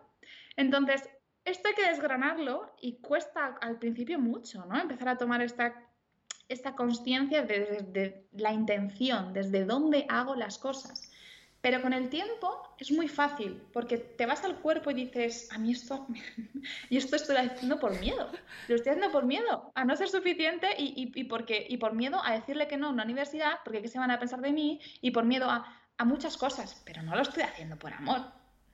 [0.56, 1.10] Entonces,
[1.49, 4.79] esto hay que desgranarlo y cuesta al principio mucho, ¿no?
[4.79, 5.73] Empezar a tomar esta,
[6.47, 11.12] esta conciencia de, la intención, desde dónde hago las cosas.
[11.62, 15.57] Pero con el tiempo es muy fácil, porque te vas al cuerpo y dices, a
[15.57, 16.07] mí esto,
[16.89, 18.31] y esto estoy haciendo por miedo.
[18.69, 22.21] Lo estoy haciendo por miedo a no ser suficiente y, y, porque, y por miedo
[22.23, 24.79] a decirle que no a una universidad, porque qué se van a pensar de mí,
[25.01, 25.65] y por miedo a,
[25.97, 26.81] a muchas cosas.
[26.85, 28.21] Pero no lo estoy haciendo por amor,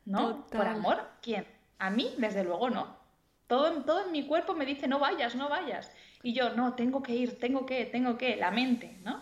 [0.05, 0.45] ¿no?
[0.47, 1.09] ¿Por amor?
[1.23, 1.54] ¿Quién?
[1.79, 2.97] A mí, desde luego, no.
[3.47, 5.91] Todo, todo en mi cuerpo me dice, no vayas, no vayas.
[6.23, 9.21] Y yo, no, tengo que ir, tengo que, tengo que, la mente, ¿no?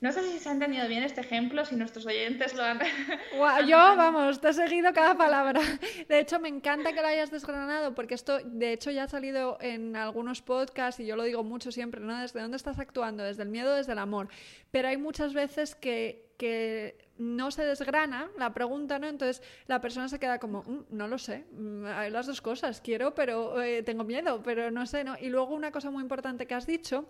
[0.00, 2.78] No sé si se ha entendido bien este ejemplo, si nuestros oyentes lo han...
[3.66, 5.60] yo, vamos, te he seguido cada palabra.
[6.08, 9.56] De hecho, me encanta que lo hayas desgranado, porque esto, de hecho, ya ha salido
[9.60, 12.20] en algunos podcasts, y yo lo digo mucho siempre, ¿no?
[12.20, 13.24] ¿Desde dónde estás actuando?
[13.24, 14.28] ¿Desde el miedo o desde el amor?
[14.70, 19.06] Pero hay muchas veces que, que no se desgrana la pregunta, ¿no?
[19.06, 22.80] Entonces la persona se queda como, mm, no lo sé, mm, hay las dos cosas,
[22.80, 25.16] quiero, pero eh, tengo miedo, pero no sé, ¿no?
[25.18, 27.08] Y luego una cosa muy importante que has dicho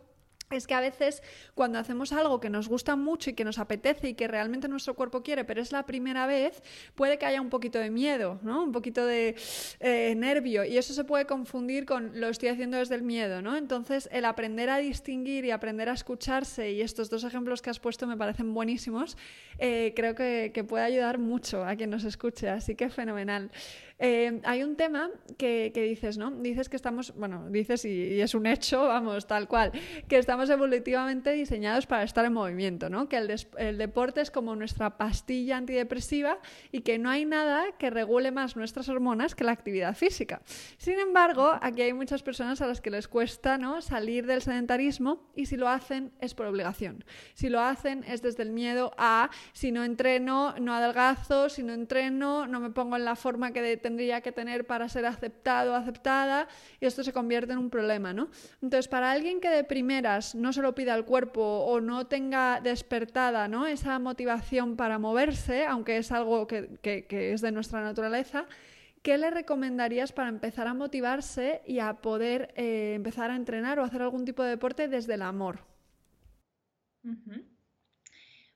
[0.50, 1.22] es que a veces
[1.54, 4.94] cuando hacemos algo que nos gusta mucho y que nos apetece y que realmente nuestro
[4.94, 6.62] cuerpo quiere, pero es la primera vez,
[6.94, 8.62] puede que haya un poquito de miedo, ¿no?
[8.62, 9.34] Un poquito de
[9.80, 13.56] eh, nervio y eso se puede confundir con lo estoy haciendo desde el miedo, ¿no?
[13.56, 17.80] Entonces el aprender a distinguir y aprender a escucharse y estos dos ejemplos que has
[17.80, 19.16] puesto me parecen buenísimos,
[19.58, 23.50] eh, creo que, que puede ayudar mucho a quien nos escuche, así que fenomenal.
[23.98, 26.30] Eh, hay un tema que, dices, ¿no?
[26.30, 29.72] Dices que estamos, bueno, dices y, es un hecho, vamos, tal cual,
[30.06, 33.08] que estamos evolutivamente diseñados para estar en movimiento, ¿no?
[33.08, 36.38] Que el, deporte es como nuestra pastilla antidepresiva
[36.72, 40.42] y que no hay nada que regule más nuestras hormonas que la actividad física.
[40.76, 43.80] Sin embargo, aquí hay muchas personas a las que les cuesta, ¿no?
[43.80, 47.04] Salir del sedentarismo y si lo hacen es por obligación.
[47.34, 51.72] Si lo hacen es desde el miedo a si no entreno, no adelgazo, si no
[51.72, 55.72] entreno, no me pongo en la forma que de tendría que tener para ser aceptado
[55.72, 56.48] o aceptada
[56.80, 58.30] y esto se convierte en un problema, ¿no?
[58.60, 62.60] Entonces, para alguien que de primeras no se lo pida al cuerpo o no tenga
[62.60, 63.68] despertada ¿no?
[63.68, 68.46] esa motivación para moverse, aunque es algo que, es de nuestra naturaleza,
[69.02, 73.84] ¿qué le recomendarías para empezar a motivarse y a poder eh, empezar a entrenar o
[73.84, 75.60] hacer algún tipo de deporte desde el amor?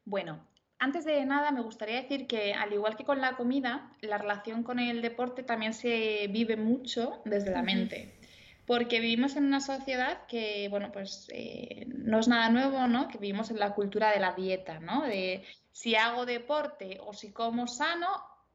[0.05, 0.45] Bueno,
[0.81, 4.63] antes de nada, me gustaría decir que, al igual que con la comida, la relación
[4.63, 8.19] con el deporte también se vive mucho desde la mente.
[8.67, 13.09] Porque vivimos en una sociedad que, bueno, pues eh, no es nada nuevo, ¿no?
[13.09, 15.03] Que vivimos en la cultura de la dieta, ¿no?
[15.03, 18.09] De si hago deporte o si como sano,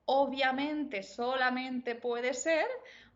[0.05, 2.65] obviamente solamente puede ser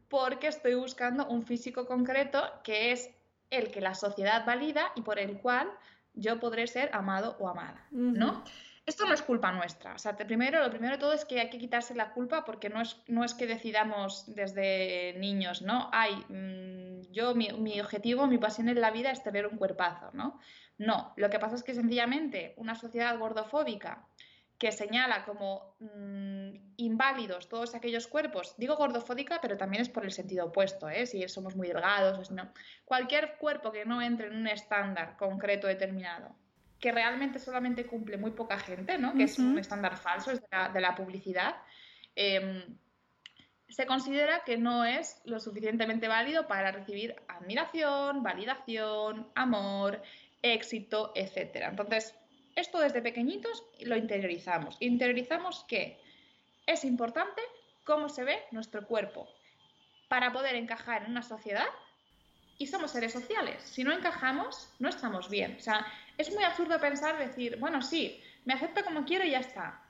[0.07, 3.09] porque estoy buscando un físico concreto que es
[3.49, 5.67] el que la sociedad valida y por el cual
[6.13, 8.43] yo podré ser amado o amada, ¿no?
[8.89, 9.93] Esto no es culpa nuestra.
[9.93, 12.69] O sea, primero, lo primero de todo es que hay que quitarse la culpa porque
[12.69, 15.89] no es, no es que decidamos desde niños, ¿no?
[15.93, 20.39] Ay, mm, yo, mi, objetivo, mi pasión en la vida es tener un cuerpazo, ¿no?
[20.77, 24.07] No, lo que pasa es que sencillamente una sociedad gordofóbica
[24.57, 30.11] que señala como mm, inválidos todos aquellos cuerpos, digo gordofóbica, pero también es por el
[30.11, 31.05] sentido opuesto, ¿eh?
[31.05, 32.51] si somos muy delgados, o si no,
[32.85, 36.35] cualquier cuerpo que no entre en un estándar concreto determinado
[36.79, 39.13] que realmente solamente cumple muy poca gente, ¿no?
[39.13, 41.57] que es un estándar falso, es de la, publicidad,
[42.15, 42.63] em,
[43.67, 50.01] se considera que no es lo suficientemente válido para recibir admiración, validación, amor,
[50.41, 51.67] éxito, etc.
[51.69, 52.15] Entonces,
[52.55, 54.77] esto desde pequeñitos lo interiorizamos.
[54.79, 55.99] Interiorizamos que
[56.65, 57.41] es importante
[57.83, 59.27] cómo se ve nuestro cuerpo
[60.07, 61.67] para poder encajar en una sociedad
[62.57, 63.61] y somos seres sociales.
[63.63, 65.55] Si no encajamos, no estamos bien.
[65.57, 65.85] O sea,
[66.19, 69.81] es muy absurdo pensar, decir, bueno, sí, me acepto como quiero y ya está.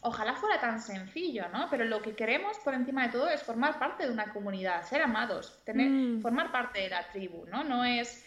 [0.00, 1.68] Ojalá fuera tan sencillo, ¿no?
[1.68, 5.02] Pero lo que queremos por encima de todo es formar parte de una comunidad, ser
[5.02, 6.22] amados, tener, mm.
[6.22, 7.64] formar parte de la tribu, ¿no?
[7.64, 8.24] No es,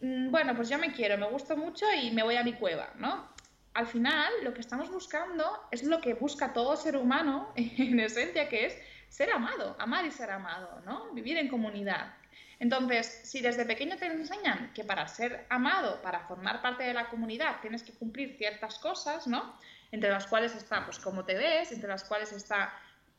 [0.00, 2.88] mm, bueno, pues yo me quiero, me gusto mucho y me voy a mi cueva,
[2.96, 3.28] ¿no?
[3.74, 8.48] Al final, lo que estamos buscando es lo que busca todo ser humano, en esencia,
[8.48, 8.78] que es
[9.10, 11.12] ser amado, amar y ser amado, ¿no?
[11.12, 12.14] Vivir en comunidad.
[12.60, 17.08] Entonces, si desde pequeño te enseñan que para ser amado, para formar parte de la
[17.08, 19.54] comunidad, tienes que cumplir ciertas cosas, ¿no?
[19.92, 22.72] Entre las cuales está, pues, cómo te ves, entre las cuales está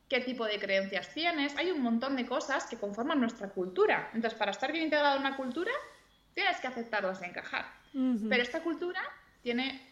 [0.09, 1.55] qué tipo de creencias tienes.
[1.55, 4.09] Hay un montón de cosas que conforman nuestra cultura.
[4.13, 5.71] Entonces, para estar bien integrado en una cultura,
[6.33, 7.65] tienes que aceptarlas y encajar.
[7.93, 9.01] Pero esta cultura
[9.41, 9.88] tiene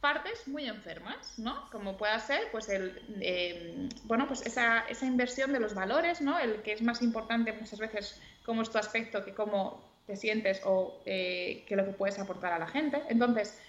[0.00, 1.68] partes muy enfermas, ¿no?
[1.70, 6.38] Como pueda ser, pues, el, eh, bueno, pues esa, esa, inversión de los valores, ¿no?
[6.38, 10.62] El que es más importante muchas veces cómo es tu aspecto que cómo te sientes
[10.64, 13.02] o eh, que lo que puedes aportar a la gente.
[13.08, 13.60] Entonces,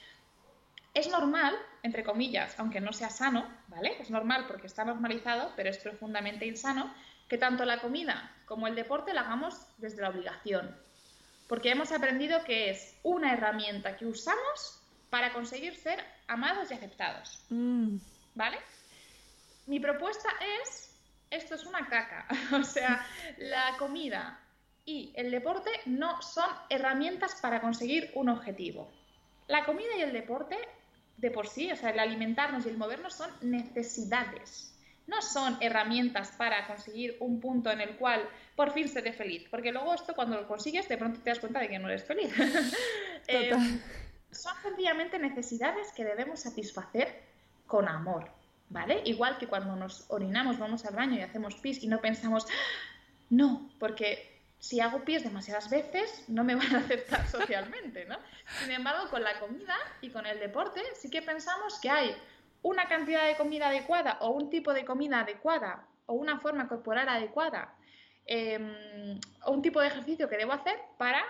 [0.94, 3.96] es normal, entre comillas, aunque no sea sano, ¿vale?
[4.00, 6.94] Es normal porque está normalizado, pero es profundamente insano,
[7.28, 10.76] que tanto la comida como el deporte la hagamos desde la obligación.
[11.48, 14.81] Porque hemos aprendido que es una herramienta que usamos
[15.12, 17.44] para conseguir ser amados y aceptados.
[17.50, 17.98] Mm.
[18.34, 18.58] ¿Vale?
[19.68, 20.30] Mi propuesta
[20.64, 20.98] es,
[21.30, 23.06] esto es una caca, o sea,
[23.38, 24.40] la comida
[24.86, 28.90] y el deporte no son herramientas para conseguir un objetivo.
[29.48, 30.58] La comida y el deporte,
[31.18, 34.70] de por sí, o sea, el alimentarnos y el movernos son necesidades.
[35.08, 39.46] No son herramientas para conseguir un punto en el cual por fin seré feliz.
[39.52, 42.06] Porque luego esto cuando lo consigues, de pronto te das cuenta de que no eres
[42.06, 42.34] feliz.
[43.28, 43.52] Eh,
[44.32, 47.24] son sencillamente necesidades que debemos satisfacer
[47.68, 48.30] con amor,
[48.70, 49.02] ¿vale?
[49.06, 52.48] Igual que cuando nos orinamos, vamos al baño y hacemos pis y no pensamos,
[53.30, 58.18] no, porque si hago pis demasiadas veces, no me van a aceptar socialmente, ¿no?
[58.62, 62.16] Sin embargo, con la comida y con el deporte, sí que pensamos que hay
[62.62, 67.10] una cantidad de comida adecuada o un tipo de comida adecuada o una forma corporal
[67.10, 67.74] adecuada
[68.26, 71.24] em, o un tipo de ejercicio que debo hacer para,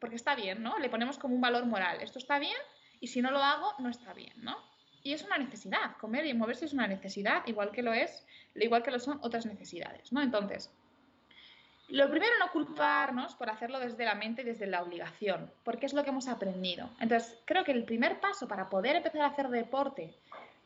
[0.00, 0.78] porque está bien, ¿no?
[0.78, 2.00] Le ponemos como un valor moral.
[2.00, 2.56] Esto está bien
[3.00, 4.56] y si no lo hago, no está bien, ¿no?
[5.02, 5.96] Y es una necesidad.
[5.98, 9.46] Comer y moverse es una necesidad, igual que lo es, igual que lo son otras
[9.46, 10.20] necesidades, ¿no?
[10.20, 10.70] Entonces,
[11.88, 16.04] lo primero, no culparnos por hacerlo desde la mente desde la obligación, porque es lo
[16.04, 16.90] que hemos aprendido.
[17.00, 20.14] Entonces, creo que el primer paso para poder empezar a hacer deporte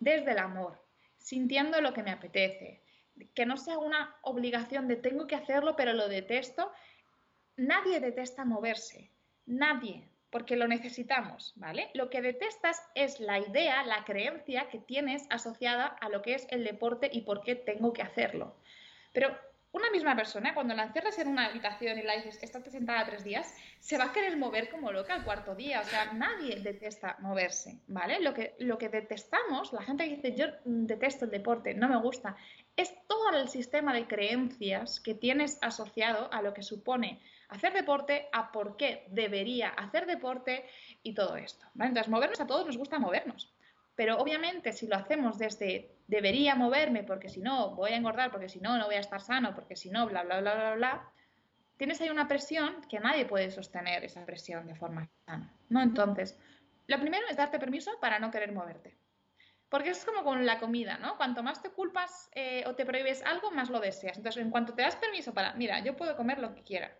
[0.00, 0.82] desde el amor,
[1.18, 2.80] sintiendo lo que me apetece,
[3.34, 6.72] que no sea una obligación de tengo que hacerlo, pero lo detesto.
[7.56, 9.08] Nadie detesta moverse,
[9.46, 11.90] nadie, porque lo necesitamos, ¿vale?
[11.94, 16.46] Lo que detestas es la idea, la creencia que tienes asociada a lo que es
[16.50, 18.56] el deporte y por qué tengo que hacerlo.
[19.12, 19.36] Pero
[19.72, 23.24] una misma persona, cuando la encierras en una habitación y la dices, estate sentada tres
[23.24, 25.80] días, se va a querer mover como loca al cuarto día.
[25.80, 28.20] O sea, nadie detesta moverse, ¿vale?
[28.20, 31.96] Lo que, lo que detestamos, la gente que dice, yo detesto el deporte, no me
[31.96, 32.36] gusta,
[32.76, 37.20] es todo el sistema de creencias que tienes asociado a lo que supone
[37.52, 40.64] hacer deporte, a por qué debería hacer deporte
[41.02, 41.66] y todo esto.
[41.74, 41.90] ¿vale?
[41.90, 43.54] Entonces, movernos a todos nos gusta movernos.
[43.94, 48.48] Pero obviamente si lo hacemos desde debería moverme porque si no voy a engordar, porque
[48.48, 51.12] si no no voy a estar sano, porque si no bla, bla, bla, bla, bla,
[51.76, 55.52] tienes ahí una presión que nadie puede sostener esa presión de forma sana.
[55.68, 55.82] ¿no?
[55.82, 56.38] Entonces,
[56.86, 58.96] lo primero es darte permiso para no querer moverte.
[59.68, 61.16] Porque es como con la comida, ¿no?
[61.16, 64.18] Cuanto más te culpas eh, o te prohíbes algo, más lo deseas.
[64.18, 66.94] Entonces, en cuanto te das permiso para, mira, yo puedo comer lo que quiera,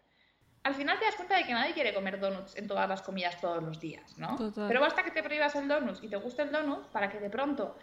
[0.65, 3.41] al final te das cuenta de que nadie quiere comer donuts en todas las comidas
[3.41, 4.37] todos los días, ¿no?
[4.55, 7.31] Pero basta que te prohíbas el donut y te guste el donut para que de
[7.31, 7.77] pronto,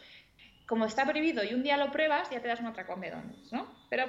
[0.66, 3.52] como está prohibido y un día lo pruebas, ya te das una otra come donuts,
[3.52, 3.68] ¿no?
[3.90, 4.06] Pero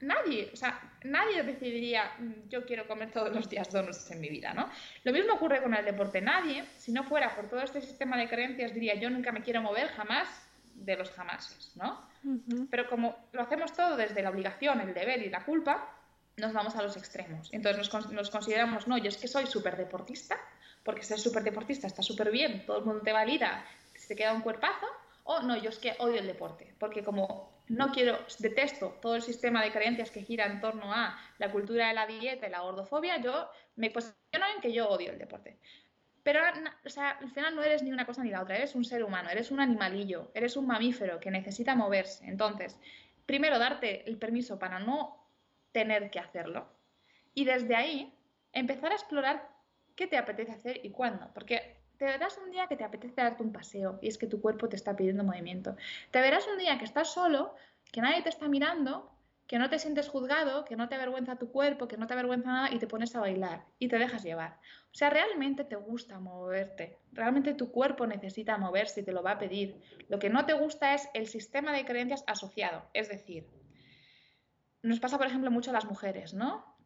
[0.00, 4.28] nadie, o sea, nadie decidiría, mm, yo quiero comer todos los días donuts en mi
[4.28, 4.68] vida, ¿no?
[5.02, 6.20] Lo mismo ocurre con el deporte.
[6.20, 9.60] Nadie, si no fuera por todo este sistema de creencias, diría, yo nunca me quiero
[9.60, 10.28] mover jamás
[10.74, 12.06] de los jamases, ¿no?
[12.70, 15.97] Pero como lo hacemos todo desde la obligación, el deber y la culpa,
[16.38, 17.48] nos vamos a los extremos.
[17.52, 20.36] Entonces nos, consideramos, no, yo es que soy súper deportista,
[20.82, 24.32] porque ser súper deportista está súper bien, todo el mundo te valida, se te queda
[24.32, 24.86] un cuerpazo,
[25.24, 29.22] o no, yo es que odio el deporte, porque como no quiero, detesto todo el
[29.22, 32.60] sistema de creencias que gira en torno a la cultura de la dieta y la
[32.60, 35.58] gordofobia, yo me posiciono en que yo odio el deporte.
[36.22, 36.40] Pero
[36.84, 39.02] o sea, al final no eres ni una cosa ni la otra, eres un ser
[39.02, 42.26] humano, eres un animalillo, eres un mamífero que necesita moverse.
[42.26, 42.78] Entonces,
[43.24, 45.17] primero darte el permiso para no
[45.78, 46.66] tener que hacerlo.
[47.34, 48.12] Y desde ahí
[48.52, 49.48] empezar a explorar
[49.94, 51.30] qué te apetece hacer y cuándo.
[51.32, 54.40] Porque te verás un día que te apetece darte un paseo y es que tu
[54.40, 55.76] cuerpo te está pidiendo movimiento.
[56.10, 57.54] Te verás un día que estás solo,
[57.92, 59.08] que nadie te está mirando,
[59.46, 62.50] que no te sientes juzgado, que no te avergüenza tu cuerpo, que no te avergüenza
[62.50, 64.58] nada y te pones a bailar y te dejas llevar.
[64.92, 69.32] O sea, realmente te gusta moverte, realmente tu cuerpo necesita moverse y te lo va
[69.32, 69.80] a pedir.
[70.08, 73.46] Lo que no te gusta es el sistema de creencias asociado, es decir,
[74.82, 76.78] nos pasa, por ejemplo, mucho a las mujeres, ¿no?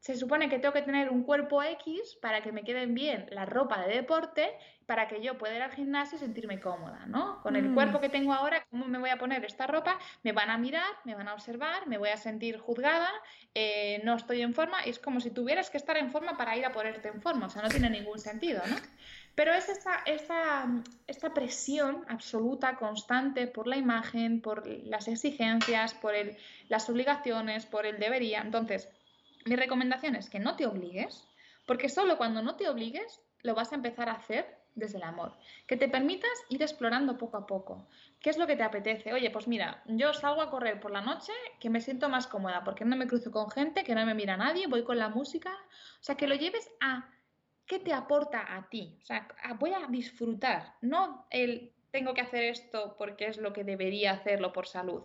[0.00, 3.44] Se supone que tengo que tener un cuerpo X para que me queden bien la
[3.44, 7.42] ropa de deporte, para que yo pueda ir al gimnasio y sentirme cómoda, ¿no?
[7.42, 7.74] Con el mm.
[7.74, 9.98] cuerpo que tengo ahora, ¿cómo me voy a poner esta ropa?
[10.22, 13.10] Me van a mirar, me van a observar, me voy a sentir juzgada,
[13.54, 16.56] eh, no estoy en forma, y es como si tuvieras que estar en forma para
[16.56, 18.76] ir a ponerte en forma, o sea, no tiene ningún sentido, ¿no?
[19.34, 20.02] Pero es esta,
[21.06, 26.36] esta, presión absoluta, constante por la imagen, por las exigencias, por el,
[26.68, 28.40] las obligaciones, por el debería.
[28.40, 28.88] Entonces,
[29.46, 31.26] mi recomendación es que no te obligues,
[31.66, 35.32] porque solo cuando no te obligues lo vas a empezar a hacer desde el amor.
[35.66, 37.88] Que te permitas ir explorando poco a poco.
[38.20, 39.12] ¿Qué es lo que te apetece?
[39.12, 42.62] Oye, pues mira, yo salgo a correr por la noche que me siento más cómoda
[42.64, 45.50] porque no me cruzo con gente, que no me mira nadie, voy con la música.
[46.00, 47.08] O sea, que lo lleves a
[47.70, 48.98] ¿qué te aporta a ti?
[49.00, 49.28] O sea,
[49.60, 54.52] voy a disfrutar, no el tengo que hacer esto porque es lo que debería hacerlo
[54.52, 55.04] por salud.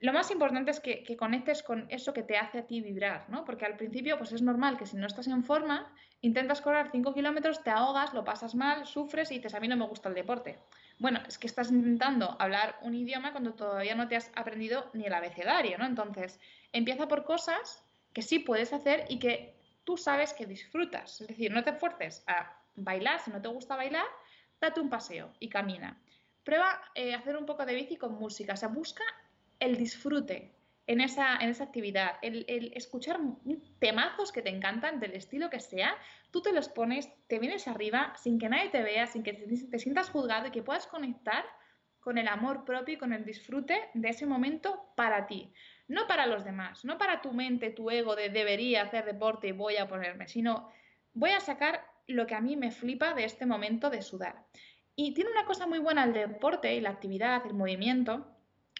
[0.00, 3.44] Lo más importante es que, conectes con eso que te hace a ti vibrar, ¿no?
[3.44, 7.12] Porque al principio, pues es normal que si no estás en forma, intentas correr 5
[7.12, 10.14] kilómetros, te ahogas, lo pasas mal, sufres y dices, a mí no me gusta el
[10.14, 10.58] deporte.
[10.98, 15.04] Bueno, es que estás intentando hablar un idioma cuando todavía no te has aprendido ni
[15.04, 15.84] el abecedario, ¿no?
[15.84, 16.40] Entonces,
[16.72, 21.20] empieza por cosas que sí puedes hacer y que tú sabes que disfrutas.
[21.20, 24.06] Es decir, no te fuerces a bailar, si no te gusta bailar,
[24.60, 26.00] date un paseo y camina.
[26.42, 29.04] Prueba eh, hacer un poco de bici con música, o sea, busca
[29.58, 30.54] el disfrute,
[30.86, 32.16] en esa, en esa actividad.
[32.22, 33.18] El, escuchar
[33.78, 35.96] temazos que te encantan, del estilo que sea,
[36.30, 39.78] tú te los pones, te vienes arriba sin que nadie te vea, sin que te,
[39.78, 41.44] sientas juzgado y que puedas conectar
[42.00, 45.52] con el amor propio y con el disfrute de ese momento para ti.
[45.88, 49.52] No para los demás, no para tu mente, tu ego de debería hacer deporte y
[49.52, 50.70] voy a ponerme, sino
[51.12, 54.44] voy a sacar lo que a mí me flipa de este momento de sudar.
[54.96, 58.26] Y tiene una cosa muy buena el deporte y la actividad, el movimiento,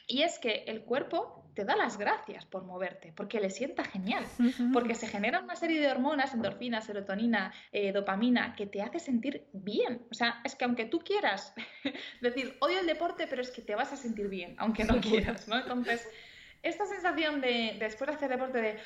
[0.06, 4.24] y es que el cuerpo te da las gracias por moverte, porque le sienta genial,
[4.72, 9.46] porque se generan una serie de hormonas, endorfina, serotonina, eh, dopamina, que te hace sentir
[9.52, 10.02] bien.
[10.10, 11.54] O sea, es que aunque tú quieras
[12.20, 15.48] decir, odio el deporte, pero es que te vas a sentir bien, aunque no quieras,
[15.48, 15.58] ¿no?
[15.58, 16.06] Entonces,
[16.64, 18.78] esta sensación de, después de hacer deporte, de,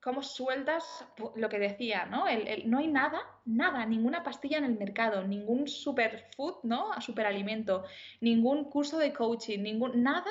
[0.00, 1.04] cómo sueltas
[1.34, 2.24] lo que decía, ¿no?
[2.64, 6.98] no hay nada, nada, ninguna pastilla en el mercado, ningún superfood, ¿no?
[7.00, 7.84] Superalimento,
[8.20, 10.30] ningún curso de coaching, ningún, nada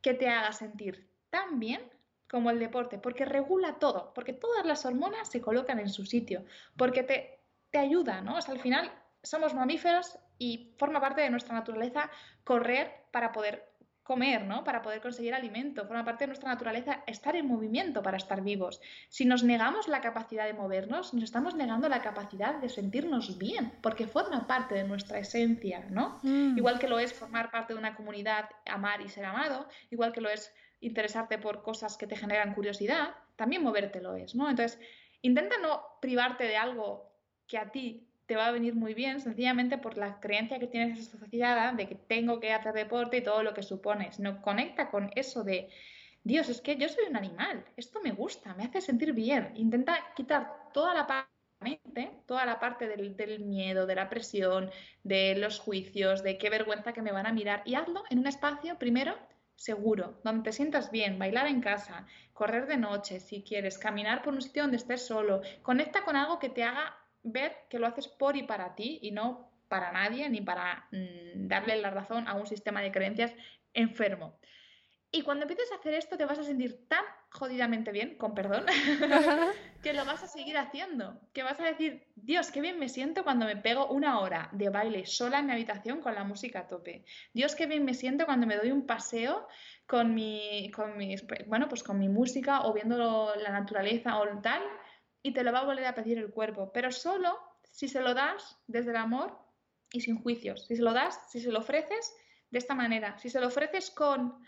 [0.00, 1.82] que te haga sentir tan bien
[2.30, 6.46] como el deporte, porque regula todo, porque todas las hormonas se colocan en su sitio,
[6.78, 7.40] porque te,
[7.70, 8.36] te ayuda, ¿no?
[8.36, 8.90] al final
[9.22, 12.10] somos mamíferos y forma parte de nuestra naturaleza
[12.42, 13.71] correr para poder
[14.12, 14.62] comer, ¿no?
[14.62, 15.86] Para poder conseguir alimento.
[15.86, 18.78] Forma parte de nuestra naturaleza estar en movimiento para estar vivos.
[19.08, 23.72] Si nos negamos la capacidad de movernos, nos estamos negando la capacidad de sentirnos bien,
[23.80, 26.20] porque forma parte de nuestra esencia, ¿no?
[26.22, 26.58] Mm.
[26.58, 30.20] Igual que lo es formar parte de una comunidad, amar y ser amado, igual que
[30.20, 34.50] lo es interesarte por cosas que te generan curiosidad, también moverte lo es, ¿no?
[34.50, 34.78] Entonces,
[35.22, 37.10] intenta no privarte de algo
[37.46, 41.14] que a ti te va a venir muy bien sencillamente por la creencia que tienes
[41.14, 44.20] asociada de que tengo que hacer deporte y todo lo que supones.
[44.20, 45.68] No conecta con eso de,
[46.24, 49.52] Dios, es que yo soy un animal, esto me gusta, me hace sentir bien.
[49.56, 51.32] Intenta quitar toda la parte
[52.26, 54.70] toda la parte del, del, miedo, de la presión,
[55.04, 58.26] de los juicios, de qué vergüenza que me van a mirar y hazlo en un
[58.26, 59.14] espacio primero
[59.54, 64.34] seguro, donde te sientas bien, bailar en casa, correr de noche si quieres, caminar por
[64.34, 68.08] un sitio donde estés solo, conecta con algo que te haga ver que lo haces
[68.08, 72.34] por y para ti y no para nadie ni para mm, darle la razón a
[72.34, 73.34] un sistema de creencias
[73.72, 74.38] enfermo.
[75.14, 78.64] Y cuando empieces a hacer esto te vas a sentir tan jodidamente bien, con perdón,
[79.82, 81.20] que lo vas a seguir haciendo.
[81.34, 84.70] Que vas a decir, Dios, qué bien me siento cuando me pego una hora de
[84.70, 87.04] baile sola en mi habitación con la música a tope.
[87.34, 89.46] Dios, qué bien me siento cuando me doy un paseo
[89.86, 90.94] con mi, con
[91.46, 94.62] bueno, pues con mi música o viendo la naturaleza o tal
[95.22, 97.38] y te lo va a volver a pedir el cuerpo, pero solo
[97.70, 99.38] si se lo das desde el amor
[99.92, 102.14] y sin juicios, si se lo das, si se lo ofreces
[102.50, 104.42] de esta manera, si se lo ofreces con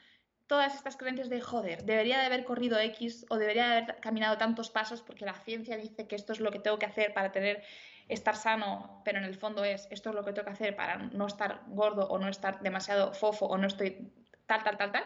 [0.47, 4.37] todas estas creencias de joder, debería de haber corrido X o debería de haber caminado
[4.37, 7.33] tantos pasos porque la ciencia dice que esto es lo que tengo que hacer para
[7.33, 7.63] tener
[8.09, 10.99] estar sano, pero en el fondo es esto es lo que tengo que hacer para
[10.99, 14.13] no estar gordo o no estar demasiado fofo o no estoy
[14.47, 15.05] tal, tal, tal, tal,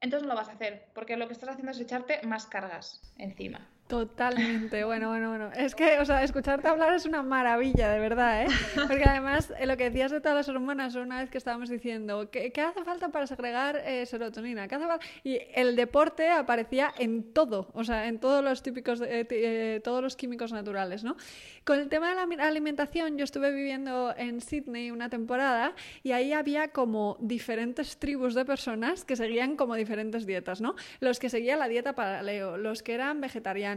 [0.00, 3.02] entonces no lo vas a hacer porque lo que estás haciendo es echarte más cargas
[3.16, 3.68] encima.
[3.88, 5.50] Totalmente, bueno, bueno, bueno.
[5.56, 8.46] Es que, o sea, escucharte hablar es una maravilla, de verdad, ¿eh?
[8.74, 12.28] Porque además, eh, lo que decías de todas las hormonas, una vez que estábamos diciendo,
[12.32, 14.66] ¿qué, hace falta para segregar eh, serotonina?
[14.66, 15.06] ¿Qué hace falta?
[15.22, 20.16] Y el deporte aparecía en todo, o sea, en todos los típicos, eh, todos los
[20.16, 21.16] químicos naturales, ¿no?
[21.62, 26.32] Con el tema de la alimentación, yo estuve viviendo en Sydney una temporada y ahí
[26.32, 30.74] había como diferentes tribus de personas que seguían como diferentes dietas, ¿no?
[31.00, 33.75] Los que seguían la dieta paleo, los que eran vegetarianos,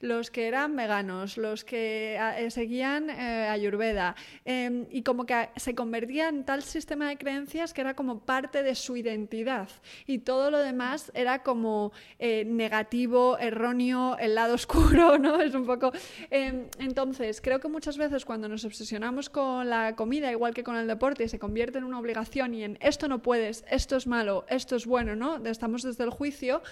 [0.00, 5.74] los que eran veganos, los que eh, seguían eh, Ayurveda, em, y como que se
[5.74, 9.68] convertía en tal sistema de creencias que era como parte de su identidad
[10.06, 15.40] y todo lo demás era como eh, negativo, erróneo, el lado oscuro, ¿no?
[15.40, 15.92] Es un poco...
[16.30, 20.76] Em, entonces, creo que muchas veces cuando nos obsesionamos con la comida, igual que con
[20.76, 24.44] el deporte, se convierte en una obligación y en esto no puedes, esto es malo,
[24.48, 25.44] esto es bueno, ¿no?
[25.44, 26.62] Estamos desde el juicio,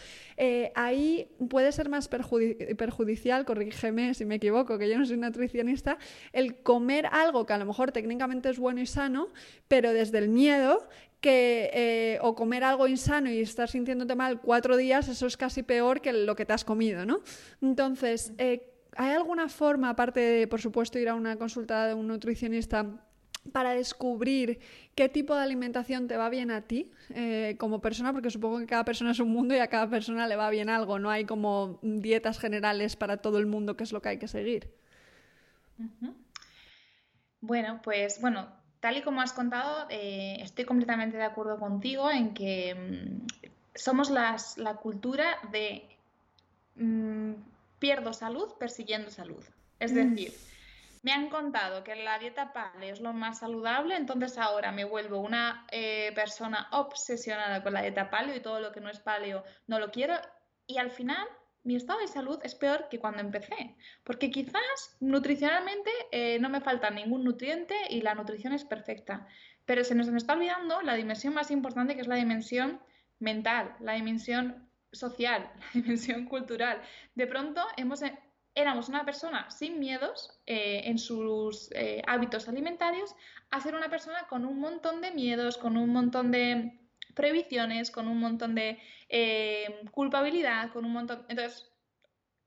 [0.75, 2.27] ahí puede ser más perjudicial
[2.75, 5.99] perjudicial, corrígeme si me equivoco, que yo no soy nutricionista,
[6.33, 9.29] el comer algo que a lo mejor técnicamente es bueno y sano,
[9.69, 10.89] pero desde el miedo
[11.21, 15.63] que eh, o comer algo insano y estar sintiéndote mal cuatro días, eso es casi
[15.63, 17.21] peor que lo que te has comido, ¿no?
[17.63, 22.07] Entonces, eh, ¿hay alguna forma, aparte de, por supuesto, ir a una consulta de un
[22.07, 22.87] nutricionista,
[23.53, 24.61] para descubrir
[24.95, 28.67] qué tipo de alimentación te va bien a ti eh, como persona, porque supongo que
[28.67, 31.25] cada persona es un mundo y a cada persona le va bien algo, no hay
[31.25, 34.71] como dietas generales para todo el mundo que es lo que hay que seguir.
[37.41, 38.49] Bueno, pues bueno,
[38.81, 43.27] tal y como has contado, eh, estoy completamente de acuerdo contigo en que mm,
[43.75, 45.87] somos la cultura de
[46.77, 47.33] mm,
[47.79, 49.45] pierdo salud persiguiendo salud.
[49.79, 49.97] Es mm.
[51.07, 55.21] Me han contado que la dieta paleo es lo más saludable, entonces ahora me vuelvo
[55.21, 59.45] una eh, persona obsesionada con la dieta paleo y todo lo que no es paleo
[59.69, 60.15] no lo quiero.
[60.67, 61.25] Y al final
[61.63, 66.61] mi estado de salud es peor que cuando empecé, porque quizás nutricionalmente eh, no me
[66.61, 69.29] falta ningún nutriente y la nutrición es perfecta,
[69.65, 72.81] pero se nos está olvidando la dimensión más importante que es la dimensión
[73.21, 76.83] mental, la dimensión social, la dimensión cultural.
[77.15, 78.19] De pronto hemos, eh,
[78.57, 83.15] éramos una persona sin miedos eh, en sus eh, hábitos alimentarios
[83.51, 86.81] a ser una persona con un montón de miedos, con un montón de
[87.15, 88.81] prohibiciones, con un montón de
[89.93, 91.25] culpabilidad, con un montón...
[91.29, 91.71] Entonces,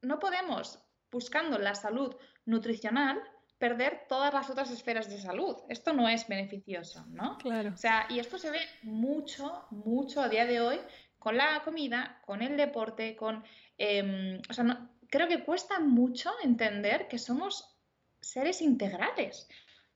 [0.01, 0.79] no podemos,
[1.09, 3.23] buscando la salud nutricional,
[3.59, 5.55] perder todas las otras esferas de salud.
[5.67, 7.37] Esto no es beneficioso, ¿no?
[7.37, 7.71] Claro.
[7.73, 10.79] O sea, y esto se ve mucho, mucho a día de hoy
[11.19, 13.43] con la comida, con el deporte, con...
[13.77, 17.75] Em, o sea, creo que cuesta mucho entender que somos
[18.21, 19.47] seres integrales.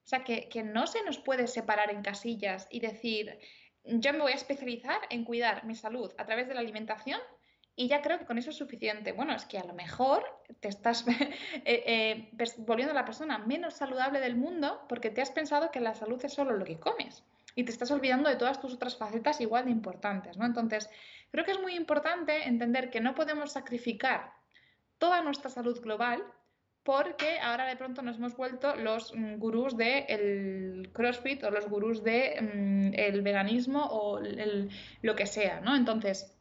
[0.03, 3.39] O sea, que, no se nos puede separar en casillas y decir,
[3.85, 7.19] yo me voy a especializar en cuidar mi salud a través de la alimentación
[7.75, 9.13] y ya creo que con eso es suficiente.
[9.13, 10.25] Bueno, es que a lo mejor
[10.59, 11.31] te estás eh,
[11.65, 16.23] eh, volviendo la persona menos saludable del mundo porque te has pensado que la salud
[16.23, 17.23] es solo lo que comes
[17.55, 20.45] y te estás olvidando de todas tus otras facetas igual de importantes, ¿no?
[20.45, 20.89] Entonces,
[21.31, 24.33] creo que es muy importante entender que no podemos sacrificar
[25.03, 26.23] toda nuestra salud global
[26.83, 32.05] porque ahora de pronto nos hemos vuelto los mm, gurús del CrossFit o los gurús
[32.05, 32.35] del
[32.91, 34.21] de, mm, veganismo o
[35.01, 35.75] lo que sea, ¿no?
[35.75, 36.33] Entonces,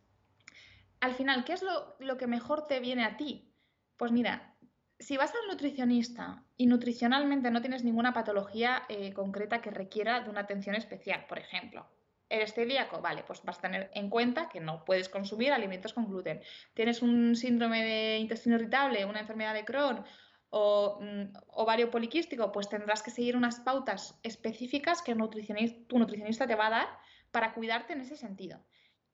[1.01, 1.65] al final, ¿qué es
[1.99, 3.53] lo, que mejor te viene a ti?
[3.97, 4.55] Pues mira,
[5.01, 10.31] si vas al nutricionista y nutricionalmente no tienes ninguna patología eh, concreta que requiera de
[10.31, 11.85] una atención especial, por ejemplo,
[12.33, 13.03] ¿Eres celíaco?
[13.03, 16.41] Vale, pues vas a tener en cuenta que no puedes consumir alimentos con gluten.
[16.72, 20.03] ¿Tienes un síndrome de intestino irritable, una enfermedad de Crohn
[20.49, 22.51] o mm, ovario poliquístico?
[22.51, 26.89] Pues tendrás que seguir unas pautas específicas que tu nutricionista te va a dar
[27.30, 28.64] para cuidarte en ese sentido.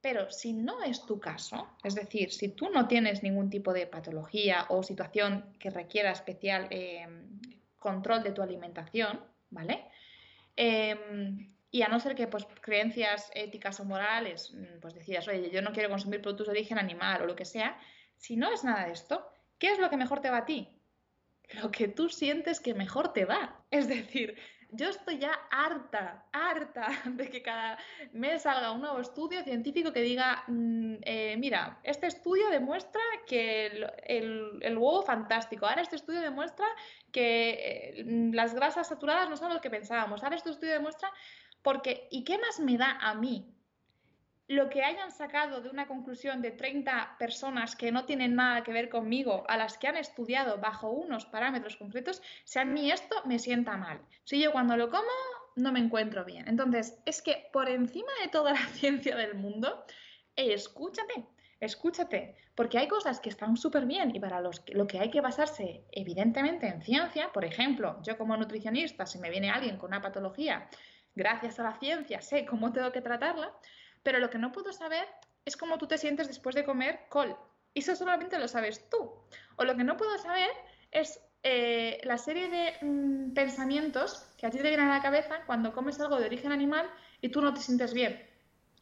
[0.01, 3.89] Pero si no es tu caso, es decir, si tú no tienes ningún tipo de
[3.89, 7.41] patología o situación que requiera especial em,
[7.81, 9.19] control de tu alimentación,
[9.51, 9.87] ¿vale?
[10.55, 15.51] Em, y a no ser que pues, creencias éticas o morales, mm, pues decidas, oye,
[15.51, 17.79] yo no quiero consumir productos de origen animal o lo que sea,
[18.17, 19.27] si no es nada de esto,
[19.59, 20.69] ¿qué es lo que mejor te va a ti?
[21.63, 23.65] Lo que tú sientes que mejor te va.
[23.71, 24.37] Es decir,
[24.71, 27.79] yo estoy ya harta, harta de que cada
[28.13, 33.67] mes salga un nuevo estudio científico que diga, mm, eh, mira, este estudio demuestra que
[33.67, 36.67] el, el, huevo fantástico, ahora este estudio demuestra
[37.13, 41.11] que eh, las grasas saturadas no son lo que pensábamos, ahora este estudio demuestra,
[41.63, 43.55] porque, ¿y qué más me da a mí
[44.49, 48.73] lo que hayan sacado de una conclusión de 30 personas que no tienen nada que
[48.73, 53.17] ver conmigo, a las que han estudiado bajo unos parámetros concretos, si a mí esto
[53.27, 54.01] me sienta mal.
[54.25, 55.07] Si yo cuando lo como
[55.57, 56.49] no me encuentro bien.
[56.49, 59.85] Entonces, es que por encima de toda la ciencia del mundo,
[60.35, 61.27] escúchate,
[61.61, 65.21] escúchate, porque hay cosas que están súper bien y para los lo que hay que
[65.21, 70.01] basarse evidentemente en ciencia, por ejemplo, yo como nutricionista, si me viene alguien con una
[70.01, 70.69] patología,
[71.15, 73.53] gracias a la ciencia sé cómo tengo que tratarla,
[74.03, 75.07] pero lo que no puedo saber
[75.45, 77.37] es cómo tú te sientes después de comer col.
[77.75, 79.13] Y eso solamente lo sabes tú.
[79.57, 80.51] O lo que no puedo saber
[80.91, 85.43] es eh, la serie de mm, pensamientos que a ti te vienen a la cabeza
[85.47, 86.89] cuando comes algo de origen animal
[87.21, 88.29] y tú no te sientes bien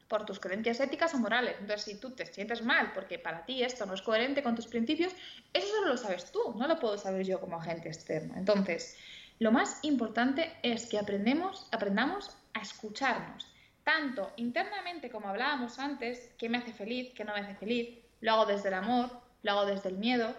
[0.08, 1.56] por tus creencias éticas o morales.
[1.60, 4.66] Entonces, si tú te sientes mal porque para ti esto no es coherente con tus
[4.66, 5.12] principios,
[5.52, 8.34] eso solo lo sabes tú, no lo puedo saber yo como agente externo.
[8.36, 8.96] Entonces,
[9.38, 13.46] lo más importante es que aprendemos, aprendamos a escucharnos
[13.86, 18.32] tanto internamente como hablábamos antes, qué me hace feliz, qué no me hace feliz, lo
[18.32, 19.08] hago desde el amor,
[19.44, 20.34] lo hago desde el miedo,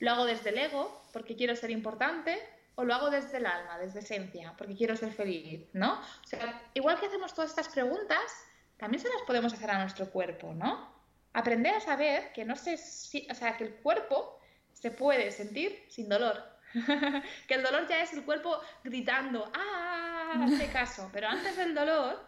[0.00, 2.36] lo hago desde el ego, porque quiero ser importante,
[2.74, 5.92] o lo hago desde el alma, desde esencia, porque quiero ser feliz, ¿no?
[5.92, 8.20] O sea, igual que hacemos todas estas preguntas,
[8.78, 10.92] también se las podemos hacer a nuestro cuerpo, ¿no?
[11.34, 14.40] Aprender a saber que no si, o sea, que el cuerpo
[14.72, 16.42] se puede sentir sin dolor.
[17.48, 20.44] que el dolor ya es el cuerpo gritando, ¡ah!
[20.44, 21.08] Hace caso.
[21.12, 22.24] Pero antes del dolor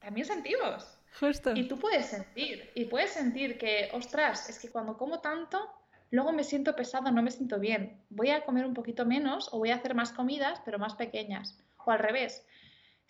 [0.00, 0.98] también sentimos.
[1.20, 1.52] Justo.
[1.54, 5.70] Y tú puedes sentir, y puedes sentir que, ostras, es que cuando como tanto,
[6.10, 8.00] luego me siento pesado, no me siento bien.
[8.08, 11.58] Voy a comer un poquito menos o voy a hacer más comidas, pero más pequeñas.
[11.84, 12.46] O al revés,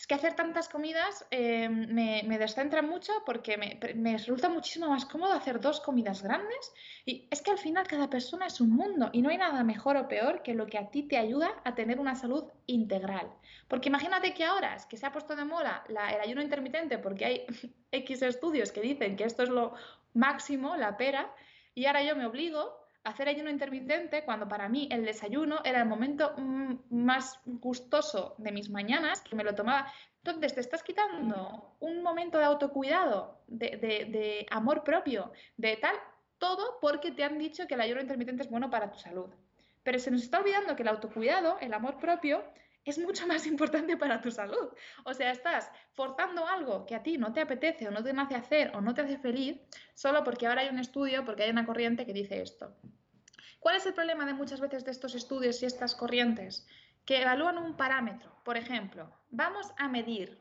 [0.02, 4.88] es que hacer tantas comidas eh, me, me, descentra mucho porque me, me, resulta muchísimo
[4.88, 6.74] más cómodo hacer dos comidas grandes.
[7.06, 9.96] Y es que al final cada persona es un mundo y no hay nada mejor
[9.96, 13.32] o peor que lo que a ti te ayuda a tener una salud integral.
[13.68, 17.24] Porque imagínate que ahora es que se ha puesto de moda el ayuno intermitente porque
[17.24, 17.46] hay
[17.92, 19.74] X estudios que dicen que esto es lo
[20.14, 21.32] máximo, la pera,
[21.76, 25.88] y ahora yo me obligo hacer ayuno intermitente cuando para mí el desayuno era el
[25.88, 29.92] momento mm, más gustoso de mis mañanas, que me lo tomaba.
[30.24, 35.96] Entonces te estás quitando un momento de autocuidado, de, de amor propio, de tal,
[36.38, 39.30] todo porque te han dicho que el ayuno intermitente es bueno para tu salud.
[39.82, 42.44] Pero se nos está olvidando que el autocuidado, el amor propio,
[42.84, 44.68] es mucho más importante para tu salud.
[45.04, 48.34] O sea, estás forzando algo que a ti no te apetece o no te nace
[48.34, 49.60] hacer o no te hace feliz
[49.94, 52.74] solo porque ahora hay un estudio, porque hay una corriente que dice esto.
[53.60, 56.66] ¿Cuál es el problema de muchas veces de estos estudios y estas corrientes?
[57.04, 58.34] Que evalúan un parámetro.
[58.44, 60.40] Por ejemplo, vamos a medir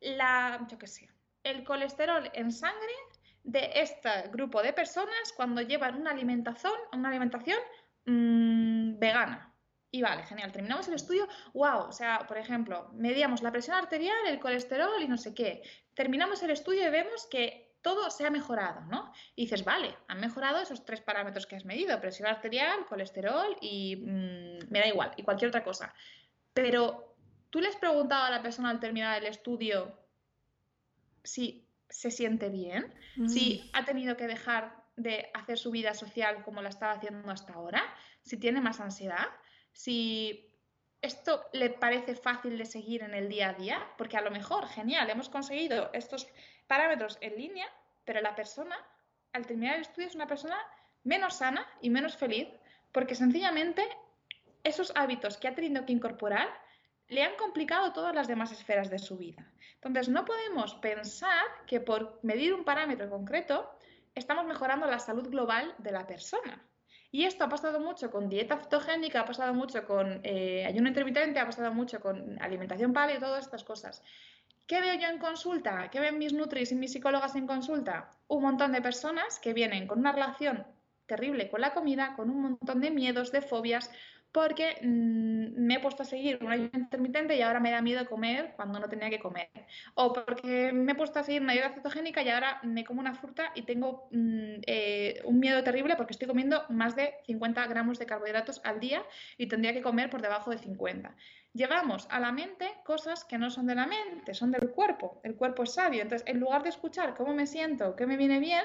[0.00, 1.10] la, yo qué sé,
[1.42, 2.94] el colesterol en sangre
[3.44, 7.58] de este grupo de personas cuando llevan una alimentación, una alimentación
[8.06, 9.45] mmm, vegana
[9.96, 14.26] y vale, genial, terminamos el estudio, wow, o sea, por ejemplo, medíamos la presión arterial,
[14.26, 15.62] el colesterol y no sé qué.
[15.94, 19.10] Terminamos el estudio y vemos que todo se ha mejorado, ¿no?
[19.34, 23.96] Y dices, vale, han mejorado esos tres parámetros que has medido, presión arterial, colesterol y
[23.96, 25.94] mm, me da igual, y cualquier otra cosa.
[26.52, 27.14] Pero
[27.48, 29.98] tú le has preguntado a la persona al terminar el estudio
[31.22, 32.92] si se siente bien,
[33.28, 33.76] si mm.
[33.76, 37.82] ha tenido que dejar de hacer su vida social como la estaba haciendo hasta ahora,
[38.22, 39.28] si tiene más ansiedad,
[39.76, 40.50] si
[41.02, 44.66] esto le parece fácil de seguir en el día a día, porque a lo mejor,
[44.68, 46.26] genial, hemos conseguido estos
[46.66, 47.66] parámetros en línea,
[48.06, 48.74] pero la persona,
[49.34, 50.56] al terminar el estudio, es una persona
[51.04, 52.48] menos sana y menos feliz,
[52.90, 53.86] porque sencillamente
[54.64, 56.48] esos hábitos que ha tenido que incorporar
[57.08, 59.52] le han complicado todas las demás esferas de su vida.
[59.74, 63.70] Entonces, no podemos pensar que por medir un parámetro concreto
[64.14, 66.66] estamos mejorando la salud global de la persona.
[67.10, 71.40] Y esto ha pasado mucho con dieta cetogénica, ha pasado mucho con eh, ayuno intermitente,
[71.40, 74.02] ha pasado mucho con alimentación paleo todas estas cosas.
[74.66, 75.88] ¿Qué veo yo en consulta?
[75.90, 78.10] ¿Qué ven mis nutris y mis psicólogas en consulta?
[78.26, 80.66] Un montón de personas que vienen con una relación
[81.06, 83.90] terrible con la comida, con un montón de miedos, de fobias,
[84.36, 88.04] porque mm, me he puesto a seguir un ayuno intermitente y ahora me da miedo
[88.04, 89.48] comer cuando no tenía que comer.
[89.94, 93.14] O porque me he puesto a seguir una dieta cetogénica y ahora me como una
[93.14, 97.98] fruta y tengo mm, eh, un miedo terrible porque estoy comiendo más de 50 gramos
[97.98, 99.02] de carbohidratos al día
[99.38, 101.16] y tendría que comer por debajo de 50.
[101.54, 105.18] Llevamos a la mente cosas que no son de la mente, son del cuerpo.
[105.24, 106.02] El cuerpo es sabio.
[106.02, 108.64] Entonces, en lugar de escuchar cómo me siento, qué me viene bien,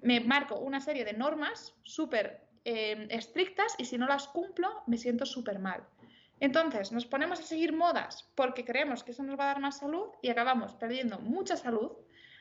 [0.00, 4.98] me marco una serie de normas súper Em, estrictas y si no las cumplo me
[4.98, 5.82] siento súper mal.
[6.40, 9.78] Entonces nos ponemos a seguir modas porque creemos que eso nos va a dar más
[9.78, 11.92] salud y acabamos perdiendo mucha salud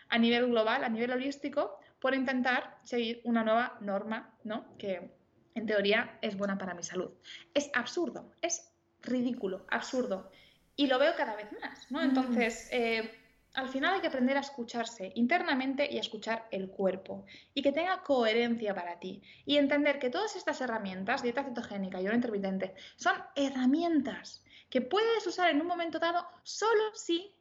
[0.09, 4.77] a nivel global, a nivel holístico, por intentar seguir una nueva norma, ¿no?
[4.77, 5.11] Que
[5.55, 7.11] en teoría es buena para mi salud.
[7.53, 10.29] Es absurdo, es ridículo, absurdo.
[10.75, 11.99] Y lo veo cada vez más, ¿no?
[11.99, 12.03] Mm.
[12.03, 13.11] Entonces, eh,
[13.57, 17.71] al final hay que aprender a escucharse internamente y a escuchar el cuerpo y que
[17.71, 22.75] tenga coherencia para ti y entender que todas estas herramientas, dieta cetogénica y hora intermitente,
[22.97, 27.35] son herramientas que puedes usar en un momento dado solo si,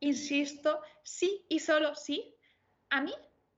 [0.00, 2.36] insisto, sí y solo si
[2.90, 3.14] a mí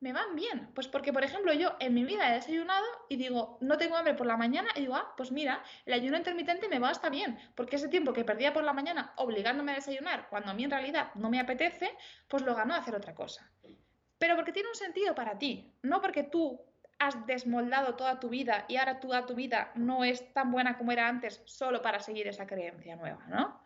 [0.06, 0.70] me van bien.
[0.72, 4.14] Pues porque, por ejemplo, yo en mi vida he desayunado y digo, no tengo hambre
[4.14, 7.36] por la mañana y digo, ah, pues mira, el ayuno intermitente me va hasta bien,
[7.56, 10.70] porque ese tiempo que perdía por la mañana obligándome a desayunar, cuando a mí en
[10.70, 11.90] realidad no me apetece,
[12.28, 13.50] pues lo gano a hacer otra cosa.
[14.18, 16.60] Pero porque tiene un sentido para ti, no porque tú
[17.00, 20.92] has desmoldado toda tu vida y ahora toda tu vida no es tan buena como
[20.92, 23.60] era antes solo para seguir esa creencia nueva, ¿no?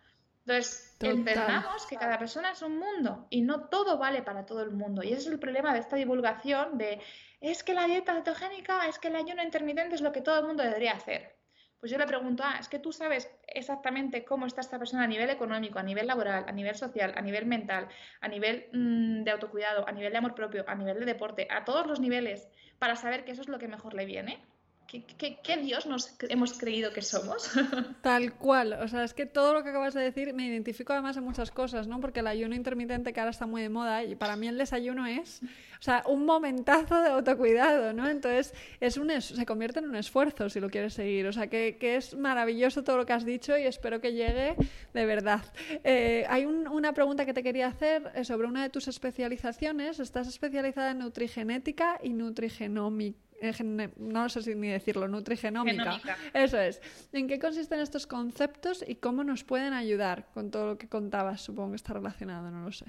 [0.51, 4.71] Entonces, entendamos que cada persona es un mundo y no todo vale para todo el
[4.71, 5.03] mundo.
[5.03, 7.01] Y ese es el problema de esta divulgación de
[7.41, 10.47] es que la dieta cetogénica, es que el ayuno intermitente es lo que todo el
[10.47, 11.37] mundo debería hacer.
[11.79, 15.07] Pues yo le pregunto, ah, es que tú sabes exactamente cómo está esta persona a
[15.07, 17.89] nivel económico, a nivel laboral, a nivel social, a nivel mental,
[18.21, 21.65] a nivel mm, de autocuidado, a nivel de amor propio, a nivel de deporte, a
[21.65, 24.45] todos los niveles, para saber que eso es lo que mejor le viene.
[24.91, 27.53] ¿Qué, Dios nos hemos creído que somos?
[28.03, 31.17] Tal cual, o sea, es que todo lo que acabas de decir me identifico además
[31.17, 32.01] en muchas cosas, ¿no?
[32.01, 35.07] Porque el ayuno intermitente que ahora está muy de moda y para mí el desayuno
[35.07, 35.43] es,
[35.79, 38.09] o sea, un momentazo de autocuidado, ¿no?
[38.09, 41.77] Entonces es un se convierte en un esfuerzo si lo quieres seguir, o sea, que,
[41.81, 44.57] es maravilloso todo lo que has dicho y espero que llegue
[44.93, 45.45] de verdad.
[45.85, 50.27] Eh, hay una pregunta que te quería hacer eh, sobre una de tus especializaciones, estás
[50.27, 53.30] especializada en nutrigenética y nutrigenómica
[53.97, 55.99] no sé si ni decirlo, nutrigenómica.
[56.35, 56.81] Eso es.
[57.13, 61.41] ¿En qué consisten estos conceptos y cómo nos pueden ayudar con todo lo que contabas?
[61.41, 62.87] Supongo que está relacionado, no lo sé.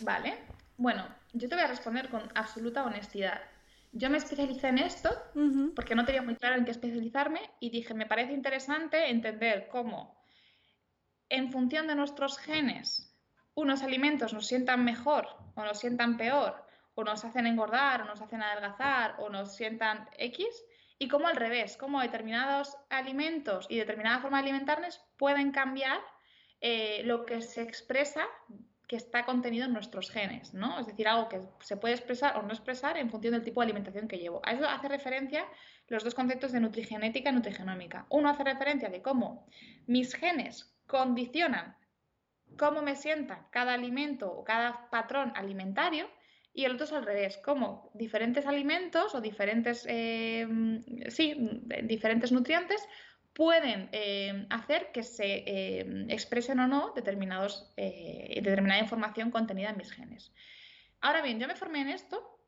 [0.00, 0.38] Vale.
[0.76, 3.40] Bueno, yo te voy a responder con absoluta honestidad.
[3.92, 5.10] Yo me especialicé en esto
[5.74, 10.22] porque no tenía muy claro en qué especializarme y dije, me parece interesante entender cómo
[11.30, 13.16] en función de nuestros genes
[13.54, 16.67] unos alimentos nos sientan mejor o nos sientan peor
[16.98, 20.44] o nos hacen engordar, o nos hacen adelgazar, o nos sientan X,
[20.98, 26.00] y cómo al revés, cómo determinados alimentos y determinada forma de alimentarnos pueden cambiar
[26.60, 28.26] eh, lo que se expresa
[28.88, 30.80] que está contenido en nuestros genes, ¿no?
[30.80, 33.66] Es decir, algo que se puede expresar o no expresar en función del tipo de
[33.66, 34.40] alimentación que llevo.
[34.42, 35.46] A eso hace referencia
[35.86, 38.06] los dos conceptos de nutrigenética y nutrigenómica.
[38.08, 39.46] Uno hace referencia de cómo
[39.86, 41.76] mis genes condicionan
[42.56, 46.08] cómo me sienta cada alimento o cada patrón alimentario
[46.58, 50.44] y el otro es al revés, cómo diferentes alimentos o diferentes, eh,
[51.08, 51.36] sí,
[51.84, 52.84] diferentes nutrientes
[53.32, 59.92] pueden eh, hacer que se eh, expresen o no determinados, determinada información contenida en mis
[59.92, 60.32] genes.
[61.00, 62.40] Ahora bien, yo me formé en esto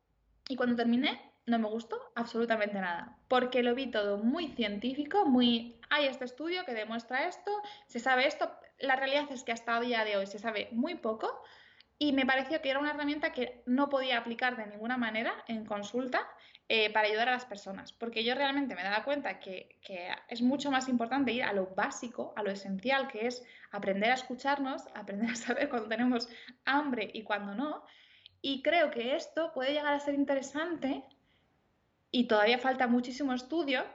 [0.49, 5.79] y cuando terminé no me gustó absolutamente nada, porque lo vi todo muy científico, muy,
[5.89, 7.49] hay este estudio que demuestra esto,
[7.87, 10.95] se sabe esto, la realidad es que hasta el día de hoy se sabe muy
[10.95, 11.41] poco
[12.01, 15.65] y me pareció que era una herramienta que no podía aplicar de ninguna manera en
[15.65, 16.27] consulta
[16.67, 20.41] eh, para ayudar a las personas, porque yo realmente me daba cuenta que, que, es
[20.41, 24.87] mucho más importante ir a lo básico, a lo esencial, que es aprender a escucharnos,
[24.95, 26.27] aprender a saber cuando tenemos
[26.65, 27.85] hambre y cuando no.
[28.41, 31.03] Y creo que esto puede llegar a ser interesante
[32.09, 33.85] y todavía falta muchísimo estudio,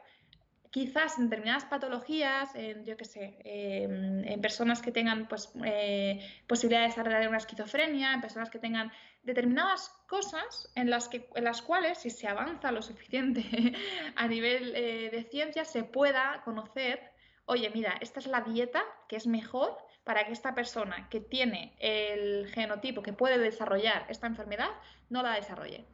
[0.76, 6.20] quizás en determinadas patologías, en, yo qué sé, em, en personas que tengan pues, eh,
[6.46, 11.44] posibilidad de desarrollar una esquizofrenia, en personas que tengan determinadas cosas en las, que, en
[11.44, 13.42] las cuales, si se avanza lo suficiente
[14.16, 17.00] a nivel eh, de ciencia, se pueda conocer,
[17.46, 21.74] oye, mira, esta es la dieta que es mejor para que esta persona que tiene
[21.80, 24.72] el genotipo que puede desarrollar esta enfermedad
[25.08, 25.86] no la desarrolle.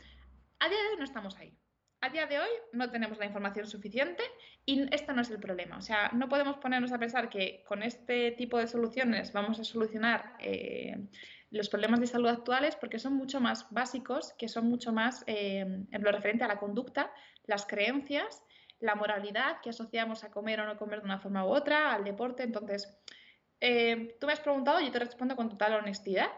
[0.59, 1.57] A día de hoy no estamos ahí.
[2.05, 4.25] A día de hoy no tenemos la información suficiente
[4.67, 5.79] y esto no es el problema.
[5.79, 9.65] O sea, no podemos ponernos a pensar que con este tipo de soluciones vamos a
[9.65, 10.97] solucionar eh,
[11.53, 15.61] los problemas de salud actuales porque son mucho más básicos, que son mucho más eh,
[15.61, 17.13] en lo referente a la conducta,
[17.47, 18.43] las creencias,
[18.81, 22.03] la moralidad que asociamos a comer o no comer de una forma u otra, al
[22.03, 22.43] deporte.
[22.43, 22.93] Entonces,
[23.61, 26.33] eh, tú me has preguntado y yo te respondo con total honestidad.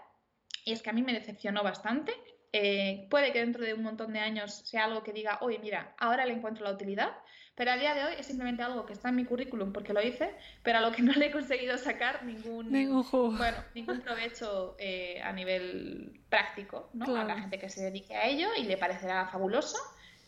[0.67, 2.13] Y es que a mí me decepcionó bastante
[2.57, 5.93] eh, puede que dentro de un montón de años sea algo que diga, oye, mira,
[5.99, 7.11] ahora le encuentro la utilidad,
[7.57, 10.01] pero a día de hoy es simplemente algo que está en mi currículum porque lo
[10.01, 10.31] hice,
[10.63, 12.71] pero a lo que no le he conseguido sacar ningún,
[13.37, 17.17] Bueno, ningún provecho eh, a nivel práctico, ¿no?
[17.17, 19.77] A la gente que se dedique a ello y le parecerá fabuloso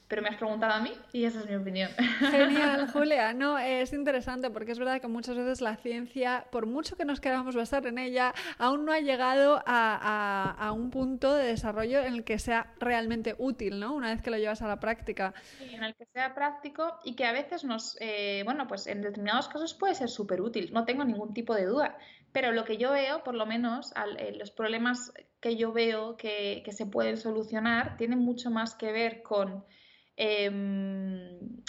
[0.09, 1.91] pero me has preguntado a mí y esa es mi opinión.
[2.31, 3.35] Genial, Julia.
[3.35, 7.21] No, es interesante porque es verdad que muchas veces la ciencia, por mucho que nos
[7.21, 12.25] queramos basar en ella, aún no ha llegado a, un punto de desarrollo en el
[12.25, 13.95] que sea realmente útil, ¿no?
[13.95, 15.35] Una vez que lo llevas a la práctica.
[15.59, 19.03] Sí, en el que sea práctico y que a veces nos, eh, bueno, pues en
[19.03, 21.99] determinados casos puede ser súper útil, no tengo ningún tipo de duda.
[22.33, 26.61] Pero lo que yo veo, por lo menos, eh, los problemas que yo veo que,
[26.65, 29.65] que se pueden solucionar tienen mucho más que ver con
[30.17, 31.63] Em,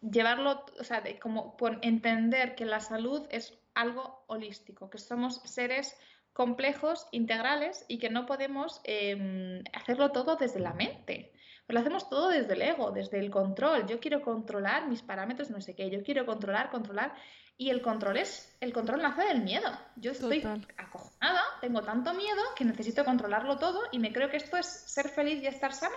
[0.00, 5.96] llevarlo, o sea, como por entender que la salud es algo holístico, que somos seres
[6.32, 11.32] complejos, integrales y que no podemos em, hacerlo todo desde la mente.
[11.68, 13.86] Lo hacemos todo desde el ego, desde el control.
[13.86, 15.88] Yo quiero controlar mis parámetros, no sé qué.
[15.88, 17.14] Yo quiero controlar, controlar.
[17.56, 19.70] Y el control es, el control nace del miedo.
[19.96, 20.42] Yo estoy
[20.76, 25.08] acojonada, tengo tanto miedo que necesito controlarlo todo y me creo que esto es ser
[25.08, 25.94] feliz y estar sana.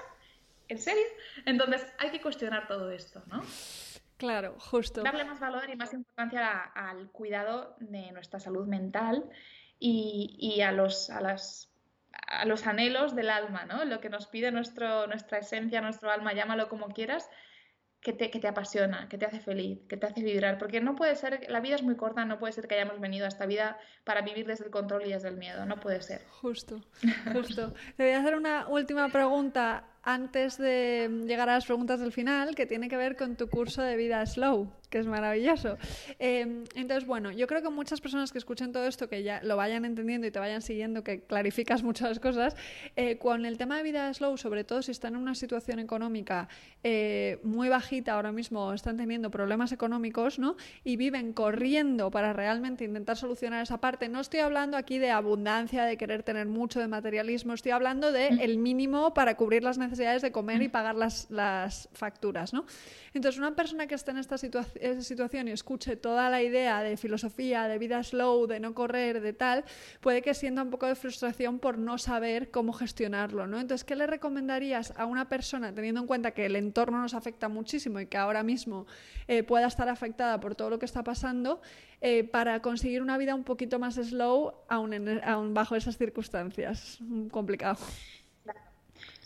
[0.67, 1.05] ¿En serio?
[1.45, 3.41] Entonces hay que cuestionar todo esto, ¿no?
[4.17, 5.03] Claro, justo.
[5.03, 9.29] Darle más valor y más importancia al cuidado de nuestra salud mental
[9.79, 11.71] y, a, los, a, las,
[12.11, 13.85] a los anhelos del alma, ¿no?
[13.85, 17.29] Lo que nos pide nuestro, nuestra esencia, nuestro alma, llámalo como quieras,
[18.01, 20.57] que te, que te, apasiona, que te hace feliz, que te hace vibrar.
[20.57, 23.25] Porque no puede ser, la vida es muy corta, no puede ser que hayamos venido
[23.25, 26.25] a esta vida para vivir desde el control y desde el miedo, no puede ser.
[26.27, 26.81] Justo,
[27.33, 27.73] justo.
[27.97, 32.55] Te voy a hacer una última pregunta antes de llegar a las preguntas del final,
[32.55, 35.77] que tiene que ver con tu curso de vida slow, que es maravilloso.
[36.19, 39.57] Em, entonces, bueno, yo creo que muchas personas que escuchen todo esto, que ya lo
[39.57, 42.55] vayan entendiendo y te vayan siguiendo, que clarificas muchas cosas,
[42.95, 46.47] eh, con el tema de vida slow, sobre todo si están en una situación económica
[46.83, 50.55] eh, muy bajita ahora mismo, están teniendo problemas económicos, ¿no?
[50.83, 54.09] Y viven corriendo para realmente intentar solucionar esa parte.
[54.09, 58.27] No estoy hablando aquí de abundancia, de querer tener mucho, de materialismo, estoy hablando de
[58.27, 62.65] el mínimo para cubrir las necesidades de comer y pagar las, las facturas, ¿no?
[63.13, 64.37] Entonces, una persona que esté en esta
[64.81, 69.21] esa situación y escuche toda la idea de filosofía, de vida slow, de no correr,
[69.21, 69.65] de tal,
[70.01, 73.59] puede que sienta un poco de frustración por no saber cómo gestionarlo, ¿no?
[73.59, 77.49] Entonces, ¿qué le recomendarías a una persona, teniendo en cuenta que el entorno nos afecta
[77.49, 78.87] muchísimo y que ahora mismo
[79.27, 81.61] eh, pueda estar afectada por todo lo que está pasando,
[82.01, 86.99] eh, para conseguir una vida un poquito más slow, aún, aún bajo esas circunstancias?
[87.31, 87.77] Complicado.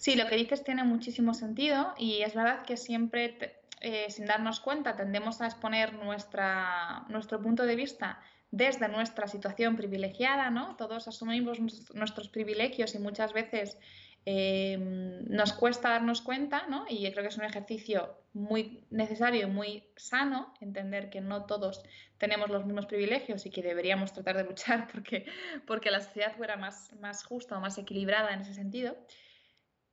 [0.02, 4.60] Sí, lo que dices tiene muchísimo sentido y es verdad que siempre eh, sin darnos
[4.60, 8.20] cuenta, tendemos a exponer nuestra, nuestro punto de vista
[8.52, 10.76] desde nuestra situación privilegiada, ¿no?
[10.76, 11.60] Todos asumimos
[11.94, 13.78] nuestros privilegios y muchas veces
[14.24, 16.86] Em, nos cuesta darnos cuenta, ¿no?
[16.88, 21.84] Y creo que es un ejercicio muy necesario muy sano entender que no todos
[22.20, 25.26] tenemos los mismos privilegios y que deberíamos tratar de luchar porque,
[25.66, 28.96] porque la sociedad fuera más, más justa o más equilibrada en ese sentido.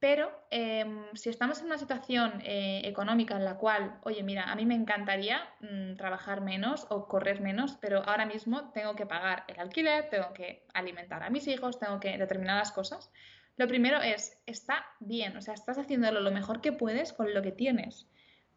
[0.01, 4.55] Pero em, si estamos en una situación eh, económica en la cual, oye, mira, a
[4.55, 9.45] mí me encantaría mm, trabajar menos o correr menos, pero ahora mismo tengo que pagar
[9.49, 13.11] el alquiler, tengo que alimentar a mis hijos, tengo que determinadas cosas,
[13.59, 17.43] lo primero es, está bien, o sea, estás haciéndolo lo mejor que puedes con lo
[17.43, 18.07] que tienes.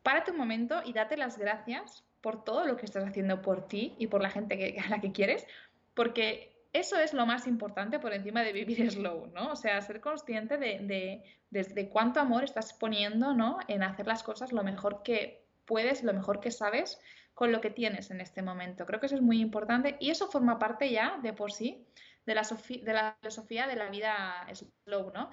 [0.03, 3.95] Párate un momento y date las gracias por todo lo que estás haciendo por ti
[3.97, 5.47] y por la gente que, a la que quieres,
[5.95, 9.51] porque eso es lo más importante por encima de vivir slow, ¿no?
[9.51, 13.59] O sea, ser consciente de, de, cuánto amor estás poniendo, ¿no?
[13.67, 16.99] En hacer las cosas lo mejor que puedes, lo mejor que sabes
[17.33, 18.85] con lo que tienes en este momento.
[18.85, 21.87] Creo que eso es muy importante y eso forma parte ya de por sí
[22.25, 25.29] de la, de la filosofía de la vida slow, ¿no?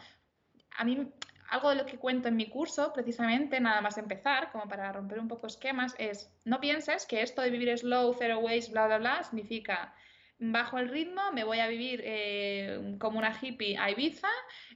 [0.76, 1.12] A mí,
[1.50, 5.18] algo de lo que cuento en mi curso, precisamente, nada más empezar, como para romper
[5.18, 8.98] un poco esquemas, es no pienses que esto de vivir slow, zero waste, bla, bla,
[8.98, 9.94] bla, significa
[10.38, 14.28] bajo el ritmo, me voy a vivir eh, como una hippie a Ibiza,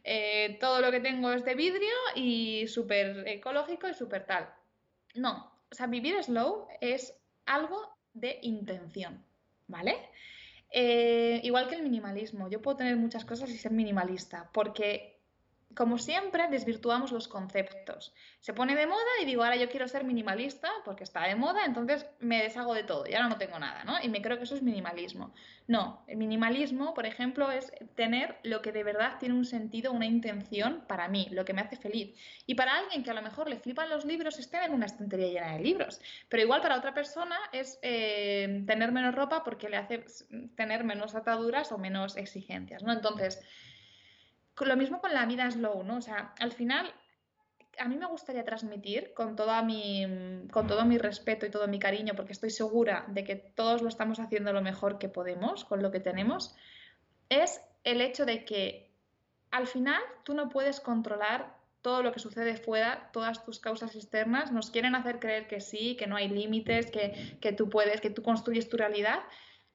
[0.05, 4.49] eh, todo lo que tengo es de vidrio y súper ecológico y súper tal.
[5.15, 7.15] No, o sea, vivir slow es
[7.47, 9.25] algo de intención,
[9.69, 9.97] ¿vale?
[10.71, 15.12] Eh, igual que el minimalismo, yo puedo tener muchas cosas y ser minimalista, porque
[15.75, 18.13] como siempre, desvirtuamos los conceptos.
[18.41, 21.65] Se pone de moda y digo, ahora yo quiero ser minimalista porque está de moda,
[21.65, 23.95] entonces me deshago de todo y ahora no tengo nada, ¿no?
[24.03, 25.33] Y me creo que eso es minimalismo.
[25.69, 30.07] No, el minimalismo, por ejemplo, es tener lo que de verdad tiene un sentido, una
[30.07, 32.15] intención para mí, lo que me hace feliz.
[32.47, 35.29] Y para alguien que a lo mejor le flipan los libros es tener una estantería
[35.29, 36.01] llena de libros.
[36.29, 40.05] Pero igual para otra persona es eh, tener menos ropa porque le hace
[40.57, 42.93] tener menos ataduras o menos exigencias, ¿no?
[42.93, 43.41] Entonces,
[44.61, 45.97] lo mismo con la vida slow, ¿no?
[45.97, 46.93] O sea, al final
[47.79, 50.07] a mí me gustaría transmitir con, toda mi,
[50.51, 53.89] con todo mi respeto y todo mi cariño, porque estoy segura de que todos lo
[53.89, 56.55] estamos haciendo lo mejor que podemos con lo que tenemos,
[57.29, 58.91] es el hecho de que
[59.51, 64.53] al final tú no puedes controlar todo lo que sucede fuera, todas tus causas externas,
[64.53, 68.11] nos quieren hacer creer que sí, que no hay límites, que, que tú puedes, que
[68.11, 69.21] tú construyes tu realidad,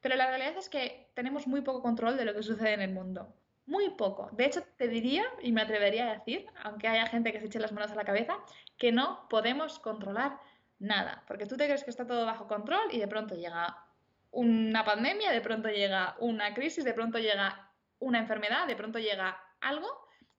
[0.02, 2.94] pero la realidad es que tenemos muy poco control de lo que sucede en el
[2.94, 3.36] mundo.
[3.68, 4.30] Muy poco.
[4.32, 7.60] De hecho, te diría, y me atrevería a decir, aunque haya gente que se eche
[7.60, 8.38] las manos a la cabeza,
[8.78, 10.40] que no podemos controlar
[10.80, 11.24] nada.
[11.28, 13.86] Porque tú te crees que está todo bajo control y de pronto llega
[14.32, 19.38] una pandemia, de pronto llega una crisis, de pronto llega una enfermedad, de pronto llega
[19.60, 19.88] algo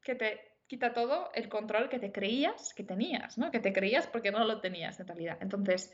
[0.03, 3.51] que te quita todo el control que te creías que tenías, ¿no?
[3.51, 5.37] Que te creías porque no lo tenías en realidad.
[5.43, 5.93] Entonces,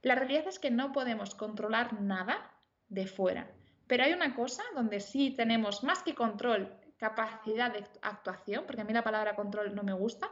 [0.00, 2.50] la realidad es que no podemos controlar nada
[2.88, 3.52] de fuera.
[3.92, 8.84] Pero hay una cosa donde sí tenemos más que control, capacidad de actuación, porque a
[8.84, 10.30] mí la palabra control no me gusta,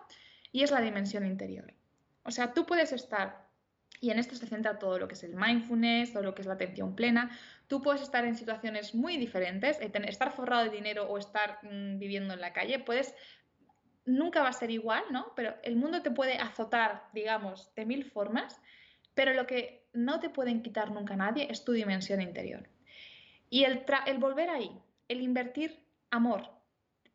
[0.50, 1.74] y es la dimensión interior.
[2.22, 3.50] O sea, tú puedes estar,
[4.00, 6.48] y en esto se centra todo lo que es el mindfulness, todo lo que es
[6.48, 11.06] la atención plena, tú puedes estar en situaciones muy diferentes, eh, estar forrado de dinero
[11.10, 13.14] o estar mm, viviendo en la calle, puedes
[14.06, 15.34] nunca va a ser igual, ¿no?
[15.36, 18.58] Pero el mundo te puede azotar, digamos, de mil formas,
[19.12, 22.66] pero lo que no te pueden quitar nunca nadie es tu dimensión interior.
[23.50, 26.48] Y el, el volver ahí, el invertir amor,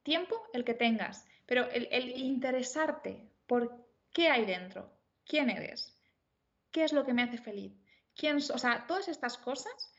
[0.04, 4.92] tiempo, el que tengas, pero el, el interesarte por qué hay dentro,
[5.26, 5.98] quién eres,
[6.72, 7.74] qué es lo que me hace feliz,
[8.16, 9.94] quién, o sea, todas estas cosas,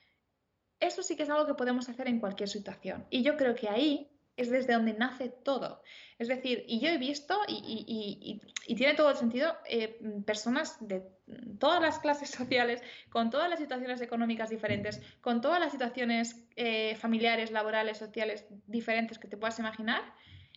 [0.79, 3.07] eso sí que es algo que podemos hacer en cualquier situación.
[3.11, 5.83] Y yo creo que ahí es desde donde nace todo.
[6.19, 8.41] Es decir, y yo he visto, y,
[8.77, 11.03] tiene todo el sentido, eh, personas de
[11.59, 16.97] todas las clases sociales, con todas las situaciones económicas diferentes, con todas las situaciones eh,
[16.97, 20.03] familiares, laborales, sociales diferentes que te puedas imaginar,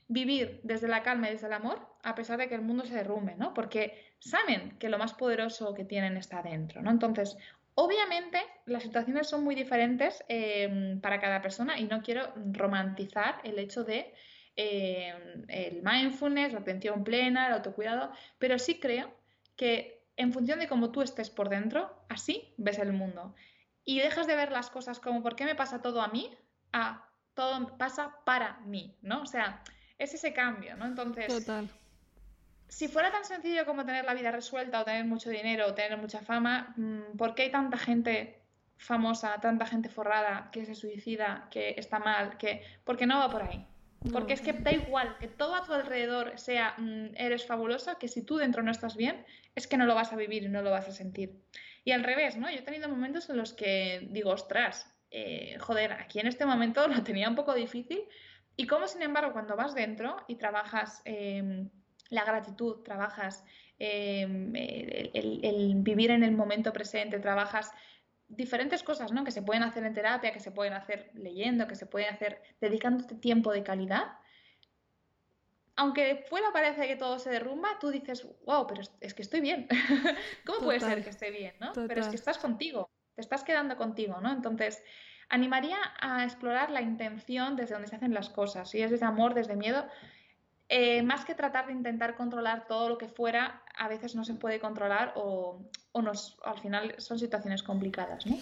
[0.08, 2.96] vivir desde la calma y desde el amor, a pesar de que el mundo se
[2.96, 3.54] derrumbe, ¿no?
[3.54, 6.90] Porque saben que lo más poderoso que tienen está dentro, ¿no?
[6.90, 7.38] Entonces,
[7.82, 13.58] Obviamente, las situaciones son muy diferentes em, para cada persona y no quiero romantizar el
[13.58, 14.14] hecho de
[14.58, 19.10] em, el mindfulness, la atención plena, el autocuidado, pero sí creo
[19.56, 23.34] que en función de cómo tú estés por dentro, así ves el mundo.
[23.86, 26.30] Y dejas de ver las cosas como ¿por qué me pasa todo a mí?
[26.74, 29.22] a todo pasa para mí, ¿no?
[29.22, 29.64] O sea,
[29.98, 30.86] es ese cambio, ¿no?
[30.86, 31.70] Entonces, Total
[32.70, 35.98] si fuera tan sencillo como tener la vida resuelta o tener mucho dinero o tener
[35.98, 38.42] mucha fama, mm, ¿por qué hay tanta gente
[38.78, 43.42] famosa, tanta gente forrada que se suicida, que está mal, que porque no va por
[43.42, 43.66] ahí?
[44.14, 48.08] Porque es que da igual que todo a tu alrededor sea mm, eres fabulosa, que
[48.08, 50.62] si tú dentro no estás bien, es que no lo vas a vivir y no
[50.62, 51.44] lo vas a sentir.
[51.84, 52.50] Y al revés, ¿no?
[52.50, 56.88] Yo he tenido momentos en los que digo, ostras, eh, joder, aquí en este momento
[56.88, 58.04] lo tenía un poco difícil.
[58.56, 61.70] Y como, sin embargo, cuando vas dentro y trabajas em,
[62.10, 63.44] la gratitud, trabajas
[63.78, 67.72] em, el, vivir en el momento presente, trabajas
[68.28, 69.24] diferentes cosas, ¿no?
[69.24, 72.42] Que se pueden hacer en terapia, que se pueden hacer leyendo, que se pueden hacer
[72.62, 74.18] dedicándote tiempo de calidad.
[75.76, 79.68] Aunque fuera parece que todo se derrumba, tú dices, wow, pero es que estoy bien.
[80.46, 81.72] ¿Cómo puede ser que esté bien, no?
[81.74, 84.32] Pero es que estás contigo, te estás quedando contigo, ¿no?
[84.32, 84.84] Entonces,
[85.30, 88.70] animaría a explorar la intención desde donde se hacen las cosas.
[88.70, 89.88] Si es desde amor, desde miedo,
[90.70, 94.36] eh, más que tratar de intentar controlar todo lo que fuera, a veces no se
[94.36, 98.38] puede controlar o, o nos, al final son situaciones complicadas, ¿no?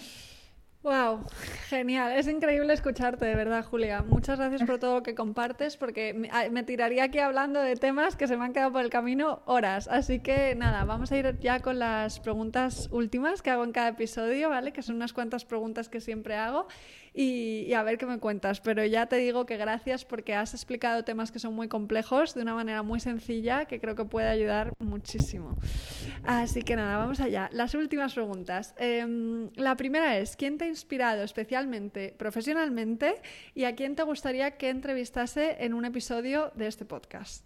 [0.82, 1.24] Wow,
[1.68, 2.12] genial.
[2.12, 4.02] Es increíble escucharte, de verdad, Julia.
[4.02, 8.28] Muchas gracias por todo lo que compartes, porque me, tiraría aquí hablando de temas que
[8.28, 9.88] se me han quedado por el camino horas.
[9.88, 13.88] Así que nada, vamos a ir ya con las preguntas últimas que hago en cada
[13.88, 14.72] episodio, ¿vale?
[14.72, 16.68] Que son unas cuantas preguntas que siempre hago
[17.14, 18.60] y, a ver qué me cuentas.
[18.60, 22.42] Pero ya te digo que gracias porque has explicado temas que son muy complejos de
[22.42, 25.58] una manera muy sencilla que creo que puede ayudar muchísimo.
[26.24, 27.48] Así que nada, vamos allá.
[27.52, 28.74] Las últimas preguntas.
[28.78, 33.20] Em, la primera es, ¿quién te ha inspirado especialmente profesionalmente
[33.54, 37.44] y a quién te gustaría que entrevistase en un episodio de este podcast?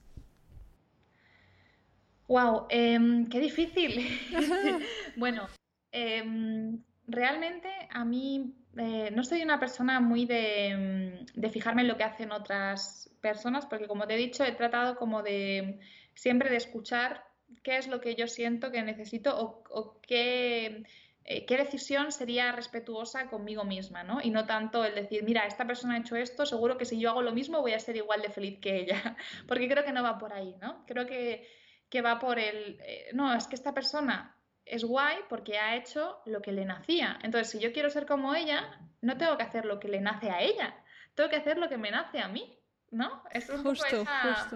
[2.28, 2.66] ¡Wow!
[2.70, 4.08] Em, ¡Qué difícil!
[5.16, 5.48] bueno,
[5.90, 11.88] em, realmente a mí eh, no soy una persona muy de, mm, de, fijarme en
[11.88, 15.78] lo que hacen otras personas, porque como te he dicho, he tratado como de
[16.14, 17.24] siempre de escuchar
[17.62, 20.84] qué es lo que yo siento que necesito o, qué,
[21.24, 24.20] eh, qué, decisión sería respetuosa conmigo misma, ¿no?
[24.22, 27.10] Y no tanto el decir, mira, esta persona ha hecho esto, seguro que si yo
[27.10, 30.02] hago lo mismo voy a ser igual de feliz que ella, porque creo que no
[30.02, 30.84] va por ahí, ¿no?
[30.86, 31.46] Creo que,
[31.90, 34.36] que va por el, eh, no, es que esta persona
[34.72, 37.18] es guay porque ha hecho lo que le nacía.
[37.22, 40.30] Entonces, si yo quiero ser como ella, no tengo que hacer lo que le nace
[40.30, 40.74] a ella,
[41.14, 42.58] tengo que hacer lo que me nace a mí,
[42.90, 43.22] ¿no?
[43.32, 44.50] Es un poco esa,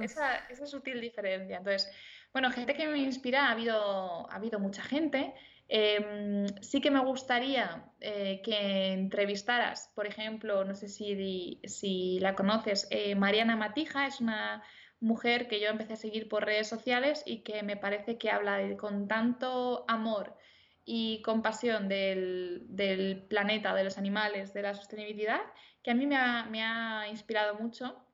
[0.49, 1.59] esa, sutil diferencia.
[1.59, 1.93] Entonces,
[2.33, 5.35] bueno, gente que me inspira, ha habido, ha habido mucha gente.
[5.69, 12.35] Em, sí que me gustaría eh, que entrevistaras, por ejemplo, no sé si, si la
[12.35, 14.63] conoces, eh, Mariana Matija, es una
[15.01, 18.59] mujer que yo empecé a seguir por redes sociales y que me parece que habla
[18.77, 20.37] con tanto amor
[20.85, 25.41] y compasión del, del, planeta, de los animales, de la sostenibilidad,
[25.83, 28.06] que a mí me ha, me ha inspirado mucho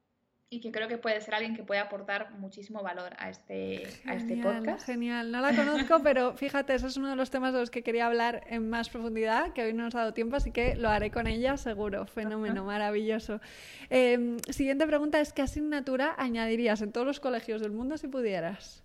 [0.52, 4.14] y que creo que puede ser alguien que puede aportar muchísimo valor a este, a
[4.16, 4.84] este podcast.
[4.84, 7.82] Genial, no la conozco, pero fíjate, ese es uno de los temas de los que
[7.82, 10.90] quería hablar en más profundidad, que hoy no nos ha dado tiempo, así que lo
[10.90, 12.04] haré con ella seguro.
[12.04, 13.40] Fenómeno, maravilloso.
[13.88, 18.84] Em, siguiente pregunta es, ¿qué asignatura añadirías en todos los colegios del mundo si pudieras?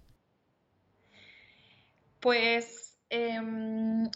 [2.22, 4.10] Pues, em,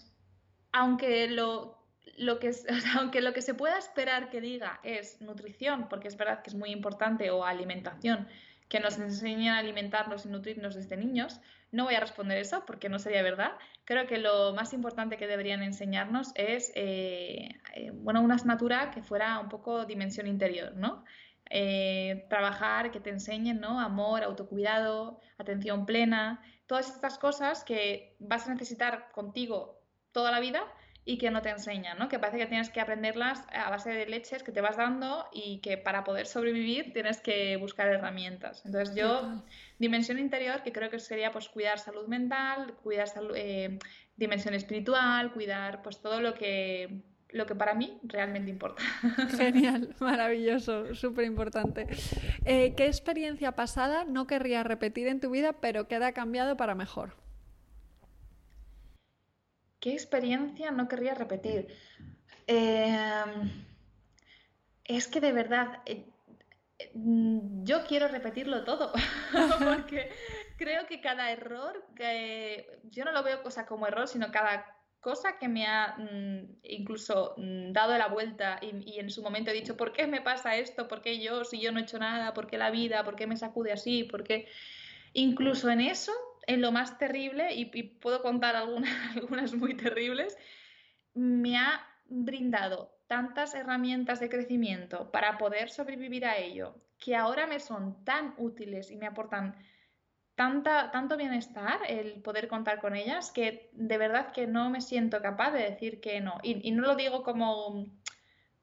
[0.72, 1.81] aunque lo
[2.18, 2.52] lo que,
[2.98, 6.56] aunque lo que se pueda esperar que diga es nutrición, porque es verdad que es
[6.56, 8.28] muy importante, o alimentación,
[8.70, 11.42] que nos enseñen a alimentarnos y nutrirnos desde niños,
[11.72, 13.52] no voy a responder eso porque no sería verdad.
[13.84, 19.02] Creo que lo más importante que deberían enseñarnos es eh, eh, bueno, una asignatura que
[19.02, 21.04] fuera un poco dimensión interior, ¿no?
[21.50, 23.82] Eh, trabajar, que te enseñen ¿no?
[23.82, 29.82] amor, autocuidado, atención plena, todas estas cosas que vas a necesitar contigo
[30.14, 30.64] toda la vida
[31.04, 32.10] y que no te enseñan, ¿no?
[32.10, 35.60] Que parece que tienes que aprenderlas a base de leches que te vas dando y
[35.60, 38.64] que para poder sobrevivir tienes que buscar herramientas.
[38.66, 39.44] Entonces yo,
[39.80, 43.80] dimensión interior, que creo que sería pues cuidar salud mental, cuidar eh,
[44.16, 47.02] dimensión espiritual, cuidar pues todo lo que
[47.34, 48.84] lo que para mí realmente importa.
[49.38, 51.88] Genial, maravilloso, súper importante.
[52.44, 56.76] Eh, ¿Qué experiencia pasada no querrías repetir en tu vida, pero que ha cambiado para
[56.76, 57.21] mejor?
[59.82, 61.68] ¿Qué experiencia no querría repetir?
[62.46, 63.66] Em,
[64.86, 66.06] es que de verdad, eh,
[66.94, 68.94] mm, yo quiero repetirlo todo,
[69.82, 70.12] porque
[70.58, 74.68] creo que cada error, que yo no lo veo cosa como error, sino cada
[75.00, 79.50] cosa que me ha mm, incluso mm, dado la vuelta y, y, en su momento
[79.50, 80.88] he dicho, ¿por qué me pasa esto?
[80.88, 82.36] ¿Por qué yo si yo no he hecho nada?
[82.36, 83.04] ¿Por qué la vida?
[83.04, 84.04] ¿Por qué me sacude así?
[84.04, 84.48] ¿Por qué?
[85.14, 86.14] Incluso en eso
[86.48, 90.38] en lo más terrible, y, puedo contar algunas, algunas muy terribles,
[91.14, 97.60] me ha brindado tantas herramientas de crecimiento para poder sobrevivir a ello, que ahora me
[97.60, 99.56] son tan útiles y me aportan
[100.36, 105.22] tanta, tanto bienestar el poder contar con ellas, que de verdad que no me siento
[105.22, 106.40] capaz de decir que no.
[106.42, 107.86] Y, no lo digo como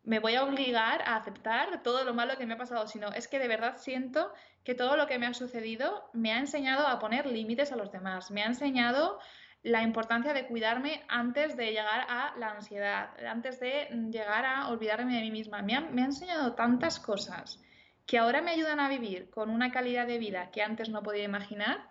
[0.08, 3.28] me voy a obligar a aceptar todo lo malo que me ha pasado, sino es
[3.28, 4.32] que de verdad siento
[4.64, 7.92] que todo lo que me ha sucedido me ha enseñado a poner límites a los
[7.92, 9.20] demás, me ha enseñado
[9.62, 15.14] la importancia de cuidarme antes de llegar a la ansiedad, antes de llegar a olvidarme
[15.14, 15.60] de mí misma.
[15.60, 17.62] Me ha, me ha enseñado tantas cosas
[18.06, 21.24] que ahora me ayudan a vivir con una calidad de vida que antes no podía
[21.24, 21.86] imaginar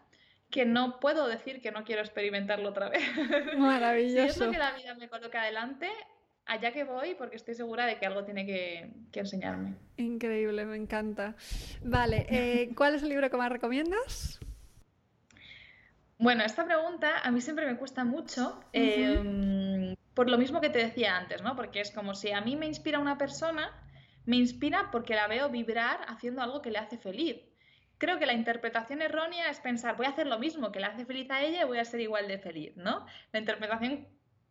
[0.50, 3.04] que no puedo decir que no quiero experimentarlo otra vez.
[3.58, 4.24] Maravilloso.
[4.24, 5.92] si es lo que la vida me coloca adelante,
[6.48, 9.76] allá que voy porque estoy segura de que algo tiene que, enseñarme.
[9.98, 11.36] Increíble, me encanta.
[11.84, 14.40] Vale, eh, ¿cuál es el libro que más recomiendas?
[16.20, 20.80] Bueno, esta pregunta a mí siempre me cuesta mucho, em, por lo mismo que te
[20.80, 21.56] decía antes, ¿no?
[21.56, 23.70] Porque es como si a mí me inspira una persona,
[24.26, 27.38] me inspira porque la veo vibrar haciendo algo que le hace feliz.
[28.00, 31.06] Creo que la interpretación errónea es pensar, voy a hacer lo mismo que le hace
[31.06, 33.06] feliz a ella y voy a ser igual de feliz, ¿no?
[33.32, 34.08] La interpretación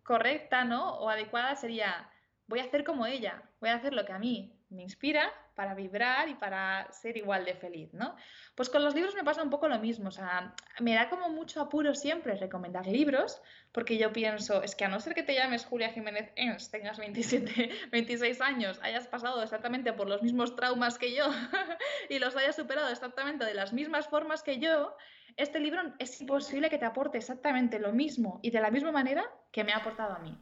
[0.07, 0.97] correcta, ¿no?
[0.99, 2.11] O adecuada sería,
[2.47, 5.75] voy a hacer como ella, voy a hacer lo que a mí me inspira para
[5.75, 8.15] vibrar y para ser igual de feliz, ¿no?
[8.55, 11.29] Pues con los libros me pasa un poco lo mismo, o sea, me da como
[11.29, 13.41] mucho apuro siempre recomendar libros,
[13.73, 16.99] porque yo pienso, es que a no ser que te llames Julia Jiménez Ens, tengas
[16.99, 21.27] 27, 26 años, hayas pasado exactamente por los mismos traumas que yo
[22.11, 24.97] y los hayas superado exactamente de las mismas formas que yo,
[25.37, 29.25] este libro es imposible que te aporte exactamente lo mismo y de la misma manera
[29.53, 30.39] que me ha aportado a mí.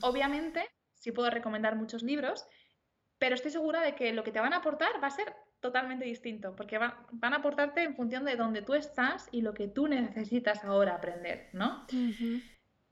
[0.00, 2.46] Obviamente, sí puedo recomendar muchos libros,
[3.20, 6.06] pero estoy segura de que lo que te van a aportar va a ser totalmente
[6.06, 9.88] distinto, porque van, a aportarte en función de dónde tú estás y lo que tú
[9.88, 11.86] necesitas ahora aprender, ¿no?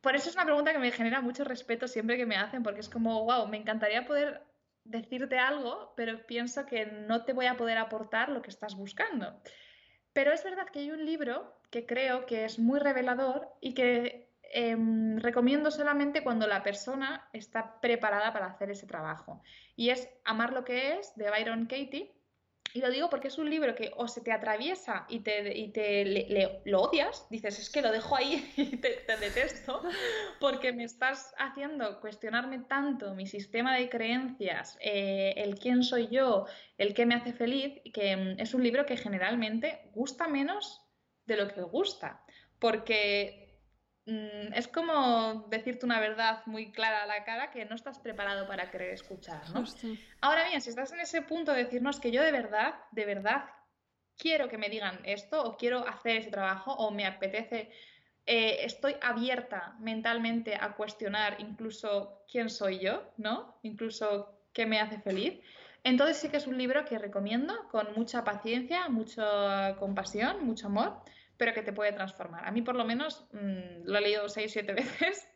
[0.02, 2.80] Por eso es una pregunta que me genera mucho respeto siempre que me hacen, porque
[2.80, 4.42] es como, wow, me encantaría poder
[4.84, 9.40] decirte algo, pero pienso que no te voy a poder aportar lo que estás buscando.
[10.12, 14.27] Pero es verdad que hay un libro que creo que es muy revelador y que
[14.52, 19.42] em, recomiendo solamente cuando la persona está preparada para hacer ese trabajo.
[19.76, 22.14] Y es Amar lo que es, de Byron Katie.
[22.74, 25.68] Y lo digo porque es un libro que o se te atraviesa y te, y
[25.72, 29.82] te lo odias, dices, es que lo dejo ahí y te, detesto,
[30.38, 36.44] porque me estás haciendo cuestionarme tanto mi sistema de creencias, eh, el quién soy yo,
[36.76, 40.82] el qué me hace feliz, que mm, es un libro que generalmente gusta menos
[41.24, 42.22] de lo que gusta,
[42.58, 43.47] porque
[44.54, 48.70] es como decirte una verdad muy clara a la cara que no estás preparado para
[48.70, 49.64] querer escuchar, ¿no?
[50.22, 53.44] Ahora bien, si estás en ese punto de decirnos que yo de verdad, de verdad
[54.16, 57.70] quiero que me digan esto o quiero hacer ese trabajo o me apetece,
[58.24, 63.58] eh, estoy abierta mentalmente a cuestionar incluso quién soy yo, ¿no?
[63.62, 65.38] Incluso qué me hace feliz.
[65.84, 71.02] Entonces sí que es un libro que recomiendo con mucha paciencia, mucha compasión, mucho amor
[71.38, 72.46] pero que te puede transformar.
[72.46, 75.26] A mí por lo menos mm, lo he leído seis, siete veces.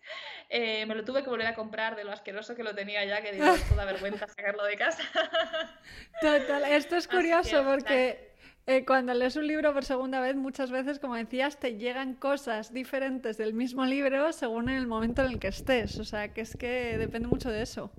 [0.51, 3.23] Eh, me lo tuve que volver a comprar de lo asqueroso que lo tenía ya,
[3.23, 5.03] que digo, toda vergüenza sacarlo de casa.
[6.21, 8.35] Total, esto es curioso porque
[8.67, 12.73] eh, cuando lees un libro por segunda vez, muchas veces, como decías, te llegan cosas
[12.73, 15.99] diferentes del mismo libro según el momento en el que estés.
[15.99, 17.91] O sea, que es que depende mucho de eso.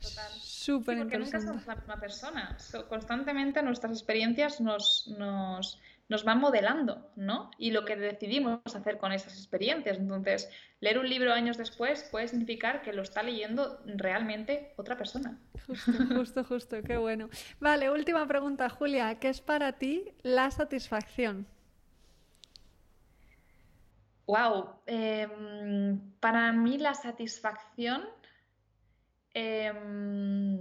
[0.00, 0.32] Total.
[0.40, 2.56] Súper porque nunca somos la misma persona.
[2.88, 7.50] constantemente nuestras experiencias nos, nos nos van modelando, ¿no?
[7.58, 9.98] Y lo que decidimos hacer con esas experiencias.
[9.98, 10.50] Entonces,
[10.80, 15.38] leer un libro años después puede significar que lo está leyendo realmente otra persona.
[15.66, 17.30] Justo, justo, justo, qué bueno.
[17.60, 19.18] Vale, última pregunta, Julia.
[19.18, 21.46] ¿Qué es para ti la satisfacción?
[24.26, 28.08] Wow, em, para mí la satisfacción
[29.34, 30.58] em,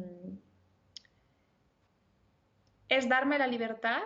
[2.90, 4.02] es darme la libertad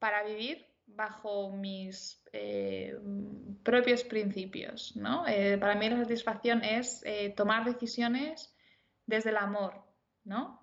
[0.00, 2.98] para vivir bajo mis eh,
[3.62, 4.96] propios principios.
[4.96, 5.24] ¿no?
[5.28, 8.52] Eh, para mí la satisfacción es eh, tomar decisiones
[9.06, 9.84] desde el amor.
[10.24, 10.60] ¿no?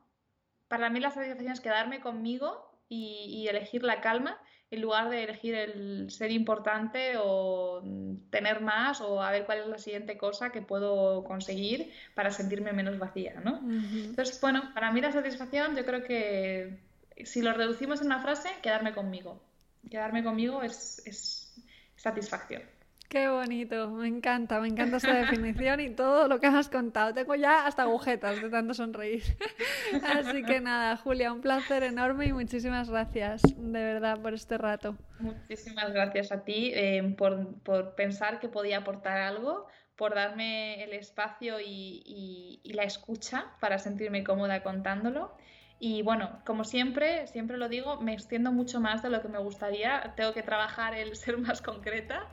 [0.68, 4.38] Para mí la satisfacción es quedarme conmigo y, elegir la calma
[4.70, 7.82] en lugar de elegir el ser importante o
[8.30, 12.74] tener más o a ver cuál es la siguiente cosa que puedo conseguir para sentirme
[12.74, 13.40] menos vacía.
[13.46, 13.60] ¿no?
[13.60, 16.87] Entonces, bueno, para mí la satisfacción yo creo que
[17.26, 19.42] si lo reducimos en una frase, quedarme conmigo
[19.90, 21.54] quedarme conmigo es,
[21.96, 22.62] satisfacción.
[23.10, 27.14] Qué bonito, me encanta, me encanta esta definición y todo lo que has contado.
[27.14, 29.24] Tengo ya hasta agujetas de tanto sonreír.
[30.04, 34.98] Así que nada, Julia, un placer enorme y muchísimas gracias, de verdad, por este rato.
[35.20, 41.62] Muchísimas gracias a ti eh, por, pensar que podía aportar algo, por darme el espacio
[41.62, 45.38] y la escucha para sentirme cómoda contándolo.
[45.80, 49.38] Y bueno, como siempre, siempre lo digo, me extiendo mucho más de lo que me
[49.38, 50.14] gustaría.
[50.16, 52.28] Tengo que trabajar el ser más concreta,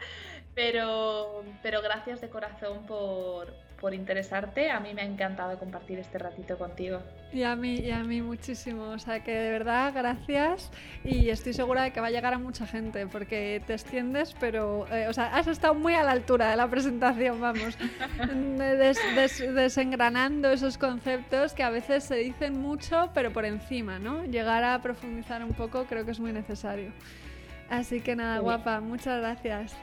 [0.55, 4.70] pero, pero gracias de corazón por, por interesarte.
[4.70, 7.01] A mí me ha encantado compartir este ratito contigo.
[7.32, 8.90] Y a mí, y a mí muchísimo.
[8.90, 10.70] O sea que de verdad, gracias.
[11.05, 14.86] Y estoy segura de que va a llegar a mucha gente porque te extiendes, pero,
[14.92, 17.76] eh, o sea, has estado muy a la altura de la presentación, vamos.
[19.55, 24.24] desengranando esos conceptos que a veces se dicen mucho, pero por encima, ¿no?
[24.24, 26.92] Llegar a profundizar un poco creo que es muy necesario.
[27.68, 29.74] Así que nada, guapa, muchas gracias.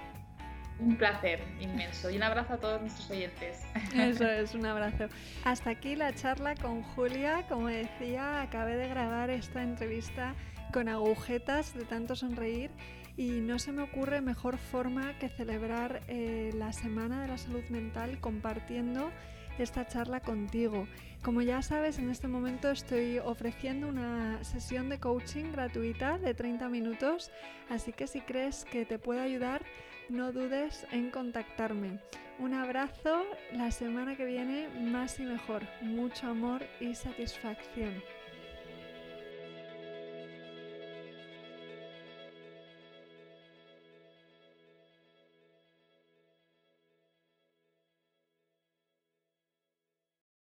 [0.81, 3.61] Un placer inmenso y un abrazo a todos nuestros oyentes.
[3.95, 5.05] Eso es, un abrazo.
[5.43, 7.45] Hasta aquí la charla con Julia.
[7.47, 10.33] Como decía, acabé de grabar esta entrevista
[10.73, 12.71] con agujetas de tanto sonreír
[13.15, 17.63] y no se me ocurre mejor forma que celebrar eh, la Semana de la Salud
[17.69, 19.11] Mental compartiendo
[19.59, 20.87] esta charla contigo.
[21.21, 26.67] Como ya sabes, en este momento estoy ofreciendo una sesión de coaching gratuita de 30
[26.69, 27.31] minutos,
[27.69, 29.63] así que si crees que te puede ayudar,
[30.09, 31.99] no dudes en contactarme.
[32.39, 33.23] Un abrazo,
[33.53, 35.63] la semana que viene más y mejor.
[35.81, 38.01] Mucho amor y satisfacción.